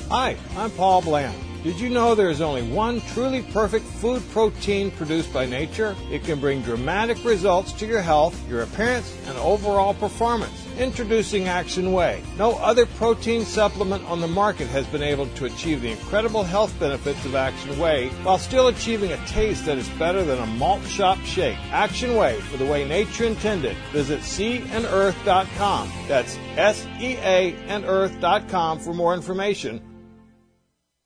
[0.08, 1.36] Hi, I'm Paul Bland.
[1.64, 5.96] Did you know there is only one truly perfect food protein produced by nature?
[6.10, 10.52] It can bring dramatic results to your health, your appearance, and overall performance.
[10.76, 12.22] Introducing Action Whey.
[12.36, 16.78] No other protein supplement on the market has been able to achieve the incredible health
[16.78, 20.84] benefits of Action Whey while still achieving a taste that is better than a malt
[20.84, 21.56] shop shake.
[21.72, 23.74] Action Whey for the way nature intended.
[23.90, 25.90] Visit seaandearth.com.
[26.08, 29.80] That's S E A and earth.com for more information.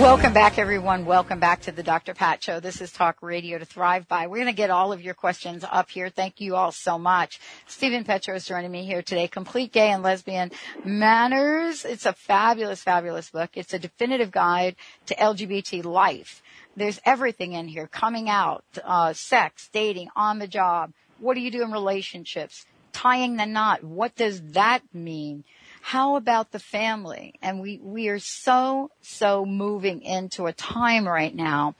[0.00, 1.04] Welcome back, everyone.
[1.04, 2.14] Welcome back to the Dr.
[2.14, 2.58] Pat Show.
[2.58, 4.28] This is Talk Radio to Thrive By.
[4.28, 6.08] We're going to get all of your questions up here.
[6.08, 7.38] Thank you all so much.
[7.66, 9.28] Steven Petrow is joining me here today.
[9.28, 10.52] Complete Gay and Lesbian
[10.86, 11.84] Manners.
[11.84, 13.50] It's a fabulous, fabulous book.
[13.52, 16.42] It's a definitive guide to LGBT life.
[16.74, 20.94] There's everything in here coming out, uh, sex, dating, on the job.
[21.18, 22.64] What do you do in relationships?
[22.94, 23.84] Tying the knot.
[23.84, 25.44] What does that mean?
[25.82, 27.34] How about the family?
[27.42, 31.74] And we, we are so, so moving into a time right now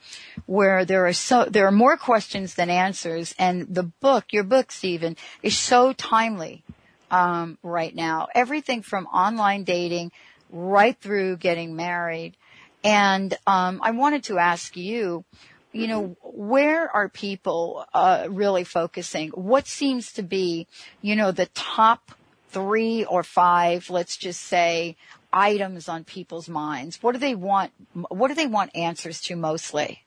[0.45, 3.33] where there are so, there are more questions than answers.
[3.37, 6.63] And the book, your book, Steven, is so timely,
[7.09, 8.27] um, right now.
[8.33, 10.11] Everything from online dating
[10.51, 12.35] right through getting married.
[12.83, 15.23] And, um, I wanted to ask you,
[15.73, 19.29] you know, where are people uh, really focusing?
[19.29, 20.67] What seems to be,
[21.01, 22.11] you know, the top
[22.51, 24.95] three or five, let's just say,
[25.33, 27.01] items on people's minds?
[27.01, 27.71] What do they want?
[28.09, 30.03] What do they want answers to mostly?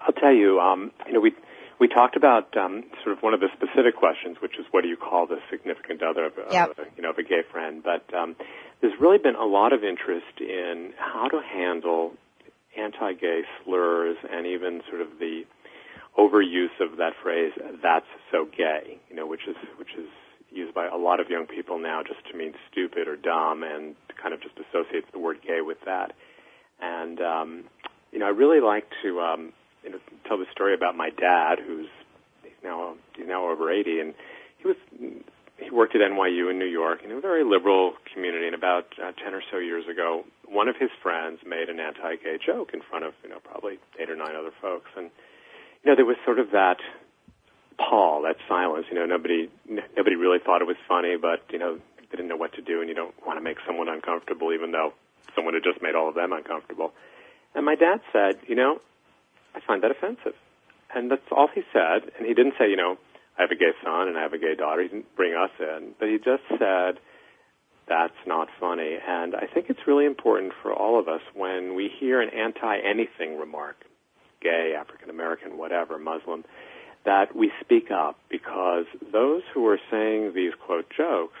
[0.00, 0.60] I'll tell you.
[0.60, 1.32] Um, you know, we
[1.80, 4.88] we talked about um, sort of one of the specific questions, which is what do
[4.88, 6.70] you call the significant other of, yep.
[6.70, 7.82] of a, you know of a gay friend?
[7.82, 8.36] But um,
[8.80, 12.12] there's really been a lot of interest in how to handle
[12.76, 15.42] anti-gay slurs and even sort of the
[16.18, 20.08] overuse of that phrase "that's so gay," you know, which is which is
[20.54, 23.94] used by a lot of young people now just to mean stupid or dumb and
[24.20, 26.12] kind of just associates the word gay with that.
[26.80, 27.64] And, um,
[28.12, 31.58] you know, I really like to, um, you know, tell the story about my dad
[31.64, 31.88] who's,
[32.62, 34.14] now, he's now over 80 and
[34.58, 34.76] he was,
[35.58, 39.12] he worked at NYU in New York in a very liberal community and about uh,
[39.22, 43.04] 10 or so years ago, one of his friends made an anti-gay joke in front
[43.04, 44.90] of, you know, probably eight or nine other folks.
[44.96, 45.10] And,
[45.82, 46.78] you know, there was sort of that,
[47.78, 48.86] pall, that silence.
[48.90, 52.36] You know, nobody nobody really thought it was funny, but you know, they didn't know
[52.36, 54.92] what to do, and you don't want to make someone uncomfortable, even though
[55.34, 56.92] someone had just made all of them uncomfortable.
[57.54, 58.80] And my dad said, you know,
[59.54, 60.34] I find that offensive,
[60.94, 62.10] and that's all he said.
[62.18, 62.98] And he didn't say, you know,
[63.38, 64.82] I have a gay son and I have a gay daughter.
[64.82, 66.98] He didn't bring us in, but he just said,
[67.86, 68.96] that's not funny.
[69.06, 73.38] And I think it's really important for all of us when we hear an anti-anything
[73.38, 73.76] remark,
[74.40, 76.44] gay, African American, whatever, Muslim,
[77.04, 81.38] that we speak up because those who are saying these quote jokes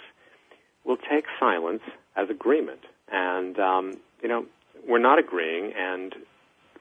[0.84, 1.82] will take silence
[2.16, 2.80] as agreement.
[3.10, 4.46] And, um, you know,
[4.86, 6.14] we're not agreeing and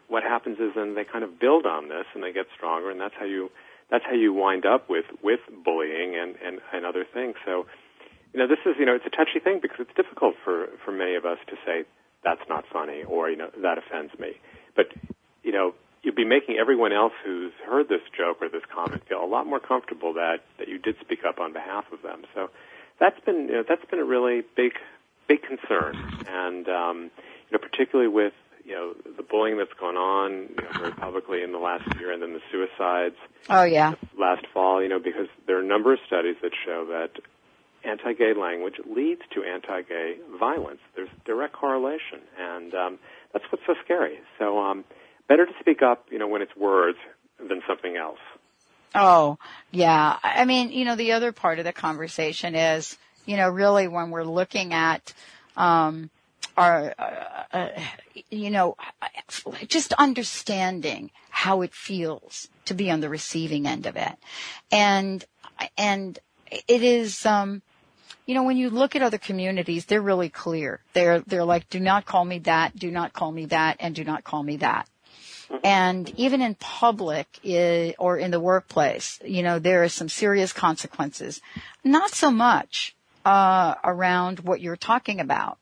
[0.07, 2.99] what happens is then they kind of build on this and they get stronger and
[2.99, 3.49] that's how you
[3.89, 7.35] that's how you wind up with with bullying and and, and other things.
[7.45, 7.65] So,
[8.33, 10.91] you know, this is you know it's a touchy thing because it's difficult for for
[10.91, 11.85] many of us to say
[12.23, 14.33] that's not funny or you know that offends me.
[14.75, 14.87] But
[15.43, 15.73] you know,
[16.03, 19.47] you'd be making everyone else who's heard this joke or this comment feel a lot
[19.47, 22.23] more comfortable that that you did speak up on behalf of them.
[22.35, 22.49] So
[22.99, 24.73] that's been you know, that's been a really big
[25.27, 25.95] big concern,
[26.27, 27.11] and um,
[27.49, 28.33] you know particularly with
[28.65, 32.11] you know the bullying that's gone on you know, very publicly in the last year,
[32.11, 33.15] and then the suicides.
[33.49, 33.95] Oh yeah.
[34.17, 37.11] Last fall, you know, because there are a number of studies that show that
[37.85, 40.79] anti-gay language leads to anti-gay violence.
[40.95, 42.99] There's direct correlation, and um,
[43.33, 44.19] that's what's so scary.
[44.39, 44.85] So, um,
[45.33, 46.99] better to speak up, you know, when it's words
[47.39, 48.19] than something else.
[48.93, 49.39] Oh,
[49.71, 50.19] yeah.
[50.21, 54.11] I mean, you know, the other part of the conversation is, you know, really when
[54.11, 55.11] we're looking at,
[55.57, 56.11] um,
[56.55, 57.69] our, uh, uh,
[58.29, 58.77] you know,
[59.67, 64.13] just understanding how it feels to be on the receiving end of it.
[64.71, 65.25] And,
[65.79, 66.19] and
[66.67, 67.63] it is, um,
[68.27, 70.79] you know, when you look at other communities, they're really clear.
[70.93, 74.03] They're, they're like, do not call me that, do not call me that, and do
[74.03, 74.87] not call me that.
[75.63, 77.27] And even in public
[77.99, 81.41] or in the workplace, you know, there are some serious consequences.
[81.83, 82.95] Not so much,
[83.25, 85.57] uh, around what you're talking about,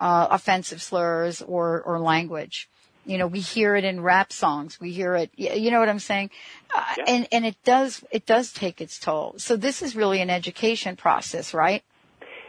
[0.00, 2.68] uh, offensive slurs or, or language.
[3.04, 4.78] You know, we hear it in rap songs.
[4.80, 6.30] We hear it, you know what I'm saying?
[6.74, 7.04] Uh, yeah.
[7.06, 9.34] and, and it does, it does take its toll.
[9.38, 11.82] So this is really an education process, right?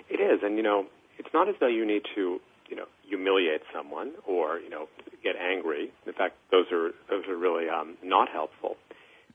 [0.10, 0.42] It is.
[0.44, 4.60] And, you know, it's not as though you need to, you know, humiliate someone or,
[4.60, 4.88] you know,
[5.24, 5.92] get angry.
[6.06, 8.78] In fact, those are those are really um, not helpful.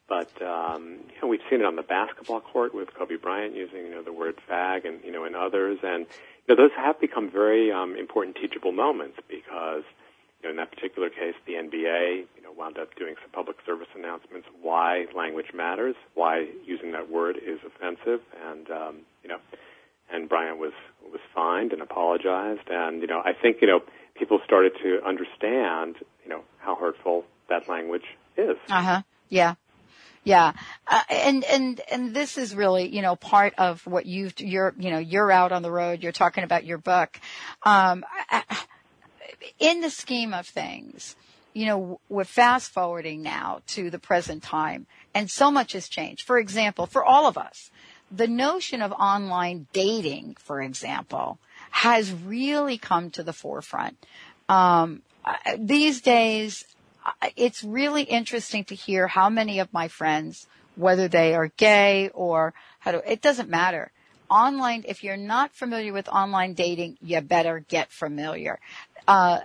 [0.08, 3.86] But um, you know, we've seen it on the basketball court with Kobe Bryant using
[3.86, 6.06] you know the word fag, and you know, and others, and
[6.46, 9.82] you know, those have become very um, important teachable moments because
[10.42, 13.56] you know, in that particular case, the NBA you know wound up doing some public
[13.64, 19.38] service announcements why language matters, why using that word is offensive, and um, you know,
[20.12, 20.74] and Bryant was
[21.10, 23.80] was fined and apologized, and you know, I think you know
[24.14, 28.04] people started to understand, you know, how hurtful that language
[28.36, 28.56] is.
[28.68, 29.02] Uh huh.
[29.28, 29.54] Yeah.
[30.24, 30.52] Yeah.
[30.86, 34.90] Uh, and, and, and this is really, you know, part of what you've, you're, you
[34.90, 37.20] know, you're out on the road, you're talking about your book.
[37.62, 38.04] Um,
[39.58, 41.14] in the scheme of things,
[41.52, 46.26] you know, we're fast forwarding now to the present time and so much has changed.
[46.26, 47.70] For example, for all of us,
[48.10, 51.38] the notion of online dating, for example,
[51.74, 53.96] has really come to the forefront.
[54.48, 55.02] Um,
[55.58, 56.64] these days,
[57.34, 60.46] it's really interesting to hear how many of my friends,
[60.76, 63.90] whether they are gay or how do, it doesn't matter.
[64.30, 68.60] Online, if you're not familiar with online dating, you better get familiar.
[69.08, 69.40] Uh,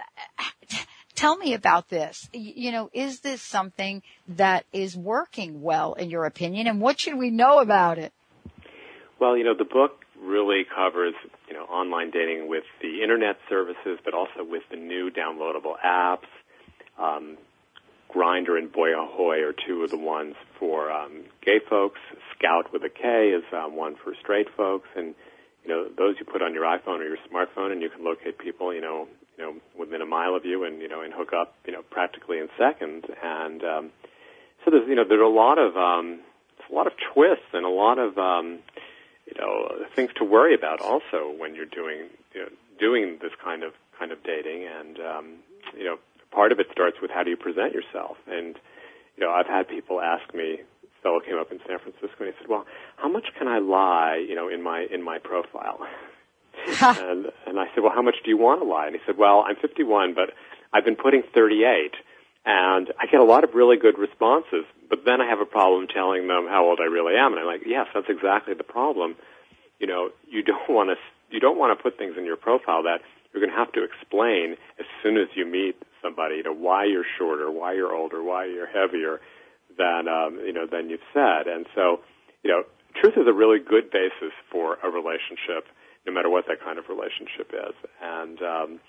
[1.16, 2.30] tell me about this.
[2.32, 7.18] You know, is this something that is working well in your opinion and what should
[7.18, 8.14] we know about it?
[9.20, 11.16] Well, you know, the book really covers,
[11.60, 16.28] know, online dating with the internet services, but also with the new downloadable apps.
[16.98, 17.38] Um,
[18.14, 22.00] Grindr and Boy Ahoy are two of the ones for um, gay folks.
[22.34, 25.14] Skout with a K is um, one for straight folks, and
[25.64, 28.40] you know those you put on your iPhone or your smartphone, and you can locate
[28.40, 29.08] people, you know,
[29.38, 31.84] you know, within a mile of you, and you know, and hook up, you know,
[31.92, 33.06] practically in seconds.
[33.24, 33.92] And um,
[34.66, 36.22] so there's, you know, there's a lot of um,
[36.70, 38.60] a lot of twists and a lot of um,
[39.30, 42.50] you know things to worry about also when you're doing you know,
[42.80, 44.68] doing this kind of kind of dating.
[44.68, 45.26] And um,
[45.78, 45.98] you know
[46.32, 48.18] part of it starts with how do you present yourself?
[48.28, 48.58] And
[49.18, 50.60] you know I've had people ask me
[51.04, 52.66] fellow came up in San Francisco and he said well
[52.98, 55.80] how much can I lie you know in my in my profile?
[56.82, 58.88] And and I said well how much do you want to lie?
[58.88, 60.32] And he said well I'm 51 but
[60.74, 61.94] I've been putting 38
[62.46, 65.88] and I get a lot of really good responses, but then I have a problem
[65.88, 67.34] telling them how old I really am.
[67.34, 69.16] And I'm like, yes, that's exactly the problem.
[69.80, 70.96] You know, you don't want to,
[71.34, 73.84] you don't want to put things in your profile that you're going to have to
[73.84, 78.24] explain as soon as you meet somebody, you know, why you're shorter, why you're older,
[78.24, 79.22] why you're heavier
[79.78, 81.46] than, um, you know, than you've said.
[81.46, 82.00] And so,
[82.44, 82.64] you know,
[83.00, 85.70] truth is a really good basis for a relationship,
[86.08, 87.76] no matter what that kind of relationship is.
[88.02, 88.80] And, um,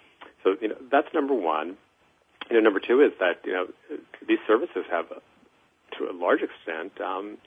[0.43, 1.77] so, you know, that's number one.
[2.49, 3.67] You know, number two is that you know
[4.27, 5.07] these services have,
[5.99, 7.39] to a large extent, um,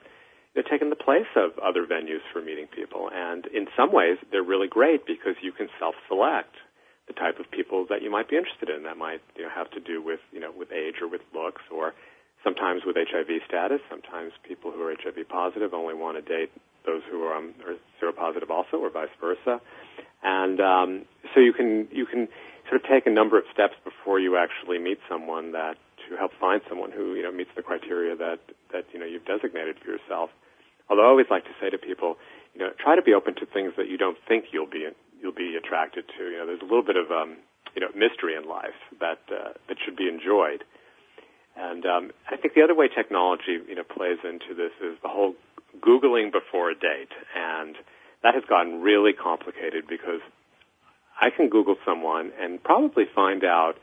[0.54, 3.10] they're taken the place of other venues for meeting people.
[3.12, 6.54] And in some ways, they're really great because you can self-select
[7.06, 8.84] the type of people that you might be interested in.
[8.84, 11.62] That might you know, have to do with you know with age or with looks,
[11.70, 11.92] or
[12.42, 13.80] sometimes with HIV status.
[13.90, 16.50] Sometimes people who are HIV positive only want to date
[16.86, 19.60] those who are, um, are seropositive also, or vice versa.
[20.22, 22.28] And um, so you can you can
[22.68, 25.76] sort of take a number of steps before you actually meet someone that
[26.08, 28.38] to help find someone who you know meets the criteria that
[28.72, 30.30] that you know you've designated for yourself.
[30.88, 32.16] Although I always like to say to people,
[32.52, 34.86] you know, try to be open to things that you don't think you'll be
[35.20, 36.24] you'll be attracted to.
[36.24, 37.36] You know, there's a little bit of um,
[37.74, 40.64] you know mystery in life that uh, that should be enjoyed.
[41.56, 45.08] And um, I think the other way technology you know plays into this is the
[45.08, 45.34] whole
[45.80, 47.76] googling before a date, and
[48.22, 50.20] that has gotten really complicated because
[51.20, 53.76] I can Google someone and probably find out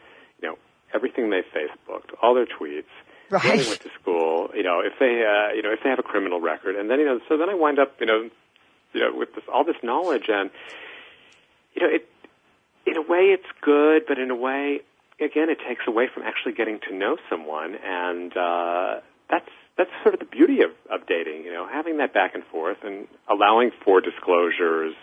[0.93, 2.85] everything they Facebooked, all their tweets,
[3.29, 3.43] right.
[3.43, 5.99] where they went to school, you know, if they, uh, you know, if they have
[5.99, 8.29] a criminal record, and then, you know, so then I wind up, you know,
[8.93, 10.49] you know, with this, all this knowledge, and
[11.73, 12.07] you know, it,
[12.85, 14.81] in a way, it's good, but in a way,
[15.19, 20.13] again, it takes away from actually getting to know someone, and uh, that's that's sort
[20.13, 23.71] of the beauty of, of dating, you know, having that back and forth and allowing
[23.83, 24.93] for disclosures,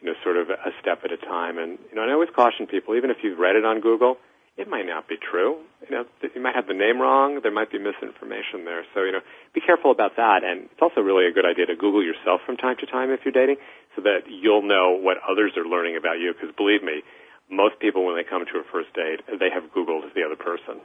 [0.00, 1.58] you know, sort of a step at a time.
[1.58, 4.18] And you know, and I always caution people, even if you've read it on Google,
[4.58, 5.62] it might not be true.
[5.86, 6.04] You know,
[6.34, 7.38] you might have the name wrong.
[7.46, 8.82] There might be misinformation there.
[8.92, 9.22] So, you know,
[9.54, 10.42] be careful about that.
[10.42, 13.22] And it's also really a good idea to Google yourself from time to time if
[13.24, 13.62] you're dating
[13.94, 16.34] so that you'll know what others are learning about you.
[16.34, 17.06] Because believe me,
[17.46, 20.82] most people, when they come to a first date, they have Googled the other person.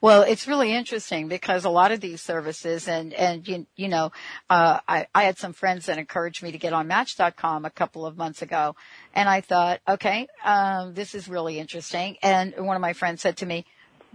[0.00, 4.12] Well, it's really interesting because a lot of these services and, and you, you know,
[4.50, 8.06] uh, I, I had some friends that encouraged me to get on Match.com a couple
[8.06, 8.76] of months ago.
[9.14, 12.16] And I thought, okay, um, this is really interesting.
[12.22, 13.64] And one of my friends said to me,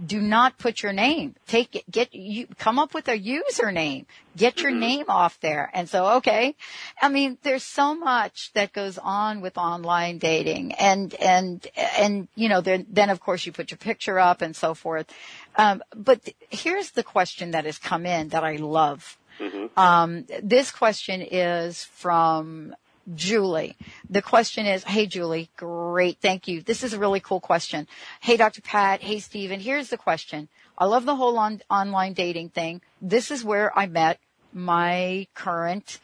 [0.03, 1.35] do not put your name.
[1.47, 4.05] Take it, get you, come up with a username.
[4.35, 4.79] Get your mm-hmm.
[4.79, 5.71] name off there.
[5.73, 6.55] And so, okay.
[7.01, 11.65] I mean, there's so much that goes on with online dating and, and,
[11.97, 15.11] and, you know, then, then of course you put your picture up and so forth.
[15.55, 19.17] Um, but th- here's the question that has come in that I love.
[19.39, 19.79] Mm-hmm.
[19.79, 22.75] Um, this question is from
[23.13, 23.75] Julie.
[24.09, 26.61] The question is, hey Julie, great, thank you.
[26.61, 27.87] This is a really cool question.
[28.19, 28.61] Hey Dr.
[28.61, 30.49] Pat, hey Steven, here's the question.
[30.77, 32.81] I love the whole on- online dating thing.
[33.01, 34.19] This is where I met
[34.53, 35.99] my current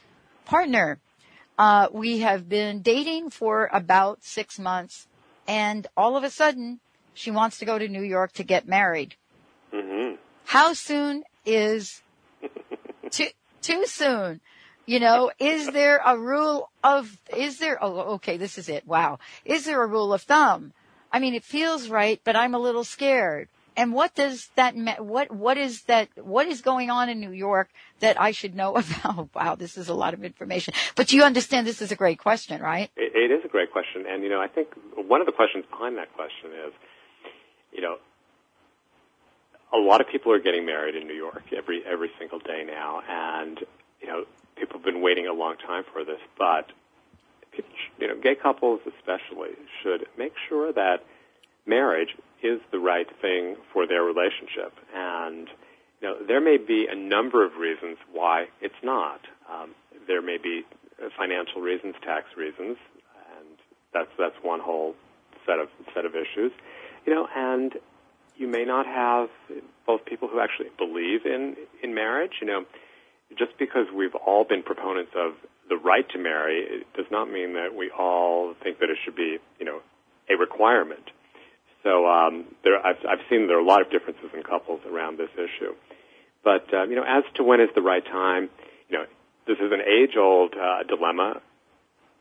[0.45, 0.99] partner.
[1.57, 5.07] Uh, we have been dating for about six months
[5.47, 6.79] and all of a sudden
[7.13, 9.15] she wants to go to New York to get married.
[9.73, 10.15] Mm-hmm.
[10.45, 12.01] How soon is
[13.11, 13.27] too,
[13.61, 14.41] too soon?
[14.85, 18.85] You know, is there a rule of, is there, oh, okay, this is it.
[18.85, 19.19] Wow.
[19.45, 20.73] Is there a rule of thumb?
[21.11, 23.47] I mean, it feels right, but I'm a little scared.
[23.75, 27.69] And what does that, what, what is that, what is going on in New York
[28.01, 29.29] that I should know about?
[29.33, 30.73] Wow, this is a lot of information.
[30.95, 32.91] But you understand this is a great question, right?
[32.97, 34.05] it, it is a great question.
[34.07, 36.73] And, you know, I think one of the questions behind that question is,
[37.71, 37.97] you know,
[39.73, 43.01] a lot of people are getting married in New York every every single day now,
[43.09, 43.59] and
[43.99, 44.25] you know
[44.55, 46.71] people have been waiting a long time for this, but
[47.99, 49.51] you know, gay couples especially
[49.81, 51.03] should make sure that
[51.65, 52.09] marriage
[52.41, 54.73] is the right thing for their relationship.
[54.93, 55.47] And
[56.01, 59.21] you know, there may be a number of reasons why it's not.
[59.49, 59.75] Um,
[60.07, 60.63] there may be
[61.17, 62.77] financial reasons, tax reasons,
[63.37, 63.57] and
[63.93, 64.95] that's that's one whole
[65.45, 66.51] set of set of issues.
[67.05, 67.73] You know, and
[68.35, 69.29] you may not have
[69.85, 72.33] both people who actually believe in in marriage.
[72.41, 72.65] You know,
[73.37, 75.33] just because we've all been proponents of
[75.69, 79.15] the right to marry, it does not mean that we all think that it should
[79.15, 79.79] be, you know,
[80.29, 81.09] a requirement.
[81.83, 85.17] So um, there, I've, I've seen there are a lot of differences in couples around
[85.17, 85.75] this issue.
[86.43, 88.49] But um, you know, as to when is the right time,
[88.89, 89.05] you know,
[89.47, 91.41] this is an age-old uh, dilemma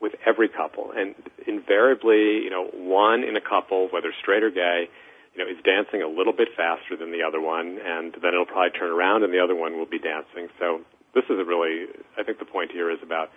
[0.01, 1.15] with every couple, and
[1.47, 4.89] invariably, you know, one in a couple, whether straight or gay,
[5.33, 8.45] you know, is dancing a little bit faster than the other one, and then it'll
[8.45, 10.49] probably turn around and the other one will be dancing.
[10.59, 10.81] So
[11.13, 11.87] this is a really,
[12.17, 13.29] I think the point here is about,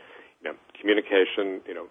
[0.42, 1.86] you know, communication, you know,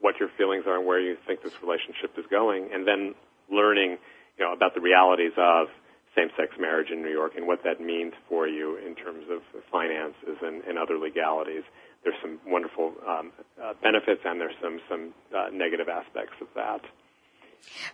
[0.00, 3.14] what your feelings are and where you think this relationship is going, and then
[3.50, 3.98] learning,
[4.38, 5.68] you know, about the realities of
[6.16, 10.36] same-sex marriage in New York and what that means for you in terms of finances
[10.42, 11.62] and, and other legalities.
[12.02, 13.32] There's some wonderful um,
[13.62, 16.80] uh, benefits and there's some some uh, negative aspects of that.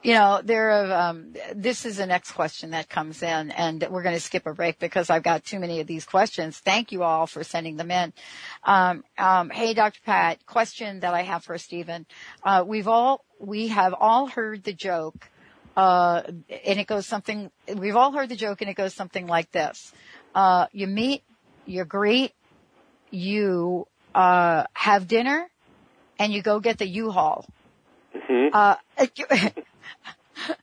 [0.02, 4.02] You know, there are, um, this is the next question that comes in and we're
[4.02, 6.58] going to skip a break because I've got too many of these questions.
[6.58, 8.12] Thank you all for sending them in.
[8.64, 10.00] Um, um, hey, Dr.
[10.04, 12.06] Pat, question that I have for Steven.
[12.42, 15.28] Uh, we've all, we have all heard the joke,
[15.76, 19.50] uh, and it goes something, we've all heard the joke and it goes something like
[19.52, 19.92] this.
[20.34, 21.22] Uh, you meet,
[21.66, 22.32] you greet,
[23.10, 25.48] you uh, have dinner
[26.18, 27.46] and you go get the U-Haul.
[28.16, 28.48] Mm-hmm.
[28.52, 28.76] Uh,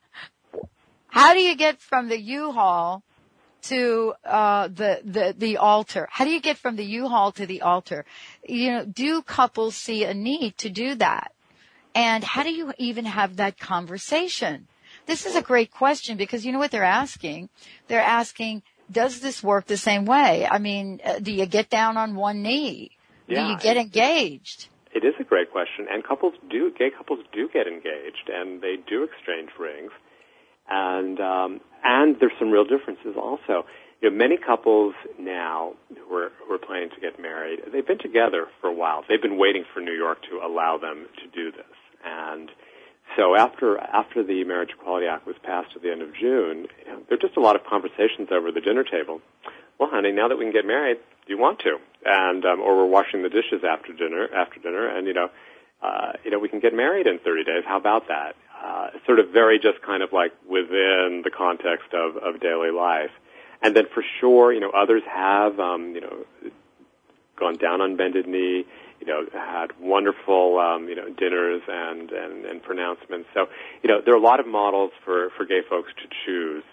[1.08, 3.04] how do you get from the U-Haul
[3.64, 6.08] to uh, the the the altar?
[6.12, 8.06] How do you get from the U-Haul to the altar?
[8.48, 11.32] You know, do couples see a need to do that?
[11.96, 14.68] And how do you even have that conversation?
[15.06, 17.50] This is a great question because you know what they're asking?
[17.88, 20.48] They're asking, does this work the same way?
[20.50, 22.92] I mean, uh, do you get down on one knee?
[23.28, 24.68] Yeah, do you get engaged?
[24.94, 28.76] It is a great question, and couples do, gay couples do get engaged, and they
[28.88, 29.92] do exchange rings,
[30.70, 33.66] and um, and there's some real differences also.
[34.02, 38.00] You know, many couples now who are, who are planning to get married, they've been
[38.00, 39.04] together for a while.
[39.08, 41.76] They've been waiting for New York to allow them to do this,
[42.06, 42.52] and
[43.16, 46.92] so after after the Marriage Equality Act was passed at the end of June, you
[46.92, 49.22] know, there are just a lot of conversations over the dinner table.
[49.80, 51.78] Well, honey, now that we can get married, do you want to?
[52.06, 55.30] And um, or we're washing the dishes after dinner after dinner, and you know,
[55.82, 57.64] uh, you know, we can get married in 30 days.
[57.68, 58.36] How about that?
[58.64, 63.12] Uh, sort of very just kind of like within the context of of daily life.
[63.62, 66.26] And then for sure, you know, others have, um, you know,
[67.40, 68.66] gone down on bended knee
[69.04, 73.28] you know, had wonderful, um, you know, dinners and, and, and pronouncements.
[73.34, 73.48] So,
[73.84, 76.64] you know, there are a lot of models for, for gay folks to choose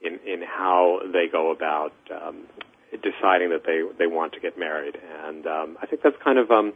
[0.00, 2.46] in, in how they go about, um,
[2.92, 4.96] deciding that they, they want to get married.
[5.26, 6.74] And, um, I think that's kind of, um,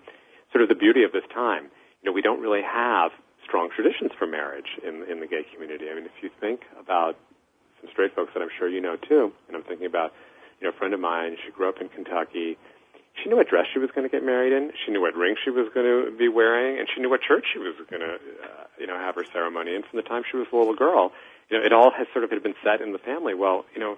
[0.51, 1.71] sort of the beauty of this time.
[2.03, 3.13] You know, we don't really have
[3.47, 5.87] strong traditions for marriage in, in the gay community.
[5.91, 7.15] I mean, if you think about
[7.81, 10.11] some straight folks that I'm sure you know too, and I'm thinking about,
[10.59, 12.59] you know, a friend of mine, she grew up in Kentucky,
[13.25, 14.71] she knew what dress she was going to get married in.
[14.85, 17.47] She knew what ring she was going to be wearing, and she knew what church
[17.53, 20.37] she was going to, uh, you know, have her ceremony in from the time she
[20.37, 21.11] was a little girl.
[21.49, 23.33] You know, it all has sort of been set in the family.
[23.33, 23.97] Well, you know,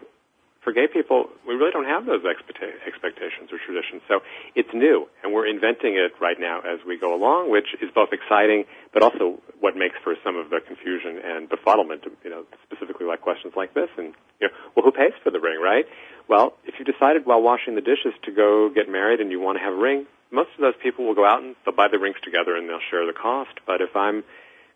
[0.67, 4.03] for gay people, we really don't have those expecta- expectations or traditions.
[4.11, 4.19] So
[4.59, 8.11] it's new, and we're inventing it right now as we go along, which is both
[8.11, 12.03] exciting, but also what makes for some of the confusion and befuddlement.
[12.27, 14.11] You know, specifically like questions like this, and
[14.43, 15.87] you know, well, who pays for the ring, right?
[16.27, 19.59] Well, if you decided while washing the dishes to go get married and you want
[19.59, 22.03] to have a ring, most of those people will go out and they'll buy the
[22.03, 23.55] rings together and they'll share the cost.
[23.71, 24.25] But if I'm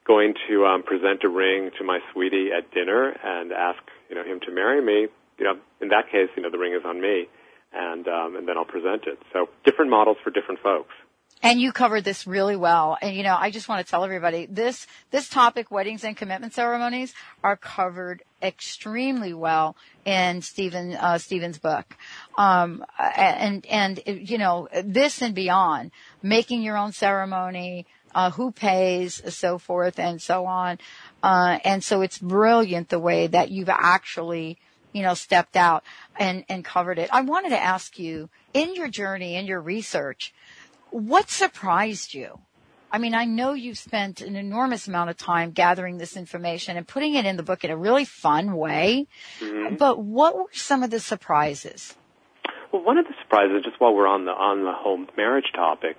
[0.06, 4.22] going to um, present a ring to my sweetie at dinner and ask you know
[4.22, 5.10] him to marry me,
[5.40, 7.26] you know, in that case, you know, the ring is on me,
[7.72, 9.18] and um, and then I'll present it.
[9.32, 10.94] So different models for different folks.
[11.42, 12.98] And you covered this really well.
[13.00, 16.52] And you know, I just want to tell everybody this, this topic, weddings and commitment
[16.52, 19.74] ceremonies are covered extremely well
[20.04, 21.96] in Steven, uh, Steven's book.
[22.36, 29.22] Um, and, and, you know, this and beyond, making your own ceremony, uh, who pays,
[29.34, 30.78] so forth and so on.
[31.22, 34.58] Uh, and so it's brilliant the way that you've actually,
[34.92, 35.84] you know, stepped out
[36.18, 37.10] and, and covered it.
[37.12, 40.34] I wanted to ask you, in your journey, in your research,
[40.90, 42.40] what surprised you?
[42.92, 46.86] I mean, I know you've spent an enormous amount of time gathering this information and
[46.86, 49.06] putting it in the book in a really fun way.
[49.38, 49.76] Mm-hmm.
[49.76, 51.96] But what were some of the surprises?
[52.72, 55.98] Well, one of the surprises, just while we're on the on the whole marriage topic,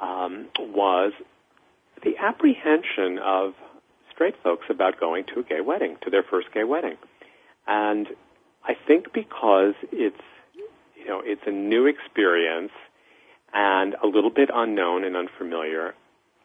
[0.00, 1.12] um, was
[2.02, 3.54] the apprehension of
[4.12, 6.96] straight folks about going to a gay wedding, to their first gay wedding,
[7.70, 8.08] and
[8.64, 10.20] I think because it's
[10.96, 12.72] you know it's a new experience
[13.54, 15.94] and a little bit unknown and unfamiliar.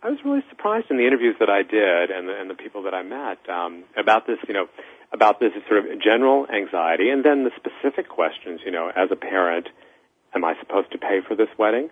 [0.04, 2.84] I was really surprised in the interviews that I did and the, and the people
[2.84, 4.68] that I met um, about this, you know,
[5.12, 8.62] about this sort of general anxiety, and then the specific questions.
[8.64, 9.68] You know, as a parent,
[10.36, 11.90] am I supposed to pay for this wedding?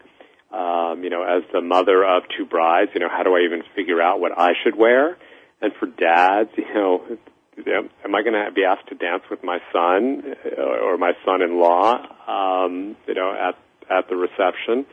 [0.51, 3.63] Um, you know, as the mother of two brides, you know, how do I even
[3.75, 5.17] figure out what I should wear?
[5.59, 7.17] And for dads, you know,
[7.57, 12.65] am I going to be asked to dance with my son uh, or my son-in-law?
[12.65, 13.55] Um, you know, at
[13.89, 14.85] at the reception.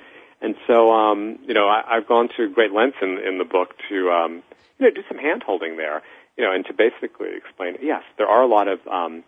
[0.43, 3.75] And so, um, you know, I, I've gone to great lengths in, in the book
[3.89, 4.43] to, um,
[4.79, 6.03] you know, do some hand holding there,
[6.37, 9.23] you know, and to basically explain, yes, there are a lot of, um,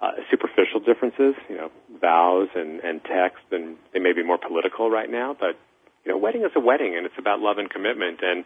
[0.00, 1.70] uh, superficial differences, you know,
[2.00, 5.58] vows and, and text, and they may be more political right now, but,
[6.04, 8.20] you know, wedding is a wedding and it's about love and commitment.
[8.22, 8.44] And,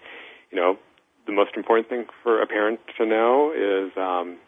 [0.51, 0.78] you know,
[1.27, 4.39] the most important thing for a parent to know is, um,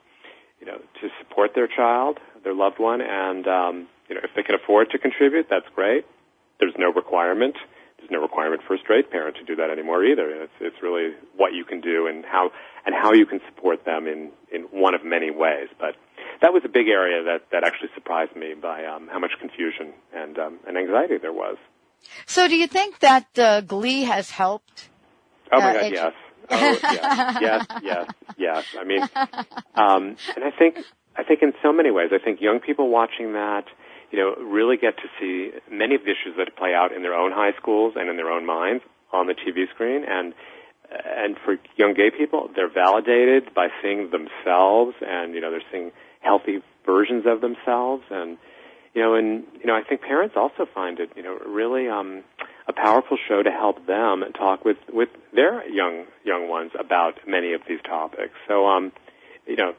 [0.60, 4.42] you know, to support their child, their loved one, and, um, you know, if they
[4.42, 6.04] can afford to contribute, that's great
[6.60, 7.56] there's no requirement.
[7.98, 10.30] There's no requirement for a straight parent to do that anymore either.
[10.30, 12.50] It's it's really what you can do and how
[12.86, 15.68] and how you can support them in in one of many ways.
[15.78, 15.96] But
[16.40, 19.92] that was a big area that that actually surprised me by um, how much confusion
[20.14, 21.56] and um, and anxiety there was.
[22.26, 24.88] So, do you think that uh, Glee has helped?
[25.50, 26.12] Oh my uh, God, yes.
[26.50, 28.64] Oh, yes, yes, yes, yes.
[28.78, 29.02] I mean,
[29.74, 30.78] um, and I think
[31.16, 33.64] I think in so many ways, I think young people watching that
[34.10, 37.14] you know, really get to see many of the issues that play out in their
[37.14, 38.82] own high schools and in their own minds
[39.12, 40.04] on the TV screen.
[40.08, 40.34] And
[40.90, 45.92] and for young gay people, they're validated by seeing themselves, and you know, they're seeing
[46.20, 48.38] healthy versions of themselves, and
[48.94, 52.24] you know, and you know, I think parents also find it, you know, really um,
[52.68, 57.54] a powerful show to help them talk with with their young young ones about many
[57.54, 58.34] of these topics.
[58.46, 58.92] So, um,
[59.46, 59.72] you know,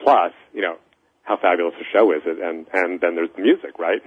[0.00, 0.76] plus, you know,
[1.22, 2.38] how fabulous a show is it?
[2.42, 4.02] And and then there's the music, right?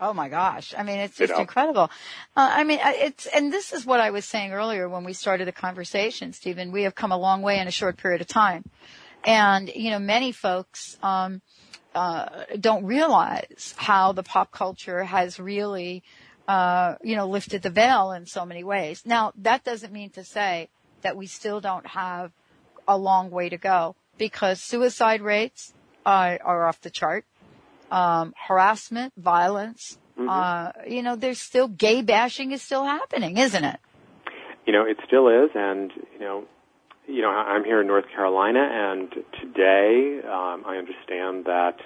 [0.00, 0.74] Oh my gosh!
[0.78, 1.40] I mean, it's just You know.
[1.42, 1.90] incredible.
[2.36, 5.48] Uh, I mean, it's and this is what I was saying earlier when we started
[5.48, 6.70] the conversation, Steven.
[6.70, 8.64] We have come a long way in a short period of time,
[9.24, 11.42] and you know, many folks um,
[11.96, 16.04] uh, don't realize how the pop culture has really,
[16.48, 19.02] uh, you know, lifted the veil in so many ways.
[19.04, 20.68] Now, that doesn't mean to say
[21.02, 22.32] that we still don't have
[22.88, 25.74] a long way to go because suicide rates
[26.04, 27.24] uh, are off the chart
[27.90, 29.98] um, harassment, violence.
[30.18, 33.78] Uh, you know, there's still gay bashing is still happening, isn't it?
[34.66, 36.44] You know, it still is, and you know,
[37.06, 39.08] you know, I'm here in North Carolina, and
[39.40, 41.76] today um, I understand that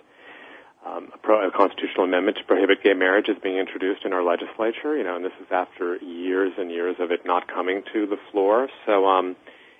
[0.86, 4.22] um, a, pro- a constitutional amendment to prohibit gay marriage is being introduced in our
[4.22, 4.96] legislature.
[4.96, 8.16] You know, and this is after years and years of it not coming to the
[8.30, 8.68] floor.
[8.86, 9.36] So, um,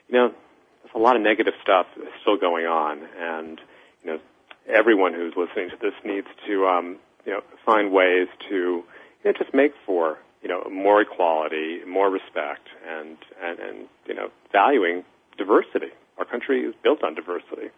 [0.08, 0.28] you know,
[0.82, 1.86] there's a lot of negative stuff
[2.20, 3.60] still going on, and
[4.04, 4.18] you know,
[4.68, 8.84] everyone who's listening to this needs to, um, you know, find ways to, you
[9.24, 14.28] know, just make for, you know, more equality, more respect, and and and you know,
[14.52, 15.04] valuing
[15.38, 15.92] diversity.
[16.18, 17.70] Our country is built on diversity.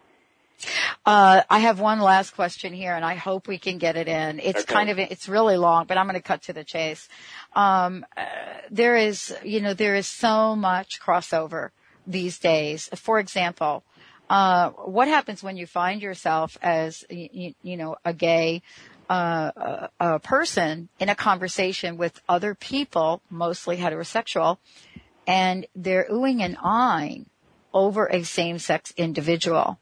[1.05, 4.39] Uh, I have one last question here, and I hope we can get it in.
[4.39, 4.73] It's Okay.
[4.73, 7.07] kind of it's really long, but I'm going to cut to the chase.
[7.53, 8.25] Um, uh,
[8.71, 11.69] there is, you know, there is so much crossover
[12.07, 12.89] these days.
[12.95, 13.83] For example,
[14.31, 18.63] uh, what happens when you find yourself as you, you know a gay
[19.07, 24.57] uh, person in a conversation with other people, mostly heterosexual,
[25.27, 27.29] and they're oohing and eyeing
[27.73, 29.79] over a same-sex individual.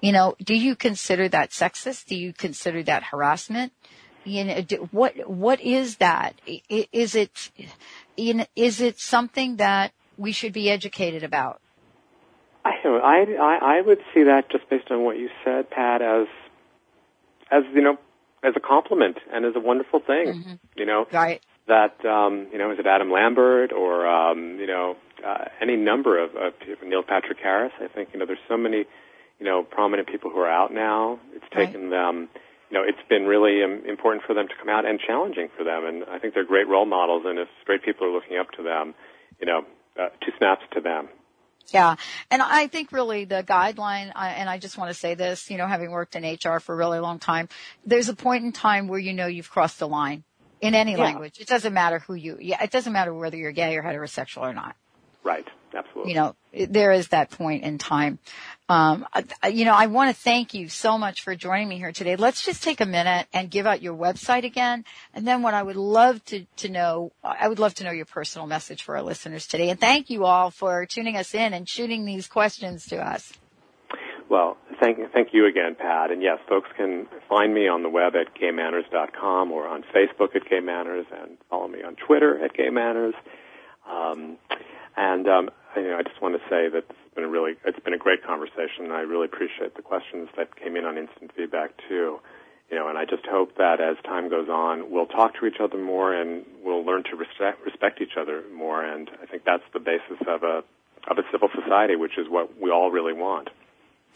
[0.00, 2.06] You know, do you consider that sexist?
[2.06, 3.72] Do you consider that harassment?
[4.24, 6.40] You know, do, what what is that?
[6.68, 7.50] Is it
[8.16, 11.60] you know, is it something that we should be educated about?
[12.64, 16.26] I, I, I would see that just based on what you said, Pat, as
[17.50, 17.96] as you know,
[18.42, 20.58] as a compliment and as a wonderful thing.
[20.76, 21.40] You know, right?
[21.66, 24.96] That um, you know, is it Adam Lambert or um, you know
[25.26, 26.52] uh, any number of, of
[26.84, 27.72] Neil Patrick Harris?
[27.80, 28.84] I think you know there's so many
[29.38, 31.18] you know prominent people who are out now.
[31.34, 32.28] It's taken them.
[32.70, 35.64] You know, it's been really um, important for them to come out and challenging for
[35.64, 37.22] them, and I think they're great role models.
[37.24, 38.94] And if straight people are looking up to them,
[39.40, 39.62] you know,
[39.98, 41.08] uh, two snaps to them.
[41.68, 41.96] Yeah.
[42.30, 45.66] And I think really the guideline, and I just want to say this, you know,
[45.66, 47.48] having worked in HR for a really long time,
[47.84, 50.24] there's a point in time where you know you've crossed the line
[50.60, 50.98] in any Yeah.
[51.04, 51.38] language.
[51.40, 54.54] It doesn't matter who you, yeah, it doesn't matter whether you're gay or heterosexual or
[54.54, 54.76] not.
[55.24, 55.46] Right.
[55.74, 56.12] Absolutely.
[56.12, 56.36] You know,
[56.70, 58.18] there is that point in time.
[58.68, 59.06] Um,
[59.50, 62.16] you know, I want to thank you so much for joining me here today.
[62.16, 64.84] Let's just take a minute and give out your website again.
[65.12, 68.06] And then what I would love to, to know, I would love to know your
[68.06, 69.68] personal message for our listeners today.
[69.68, 73.32] And thank you all for tuning us in and shooting these questions to us.
[74.30, 76.10] Well, thank thank you again, Pat.
[76.10, 80.48] And yes, folks can find me on the web at gaymanners.com or on Facebook at
[80.48, 83.14] Gay Manners and follow me on Twitter at Gay Manners.
[83.90, 84.36] Um,
[84.98, 87.54] and um, I, you know, I just want to say that it's been a really
[87.64, 88.90] it's been a great conversation.
[88.90, 92.18] and I really appreciate the questions that came in on instant feedback too.
[92.70, 95.56] You know, and I just hope that as time goes on, we'll talk to each
[95.62, 98.84] other more and we'll learn to respect respect each other more.
[98.84, 100.62] And I think that's the basis of a
[101.08, 103.48] of a civil society, which is what we all really want.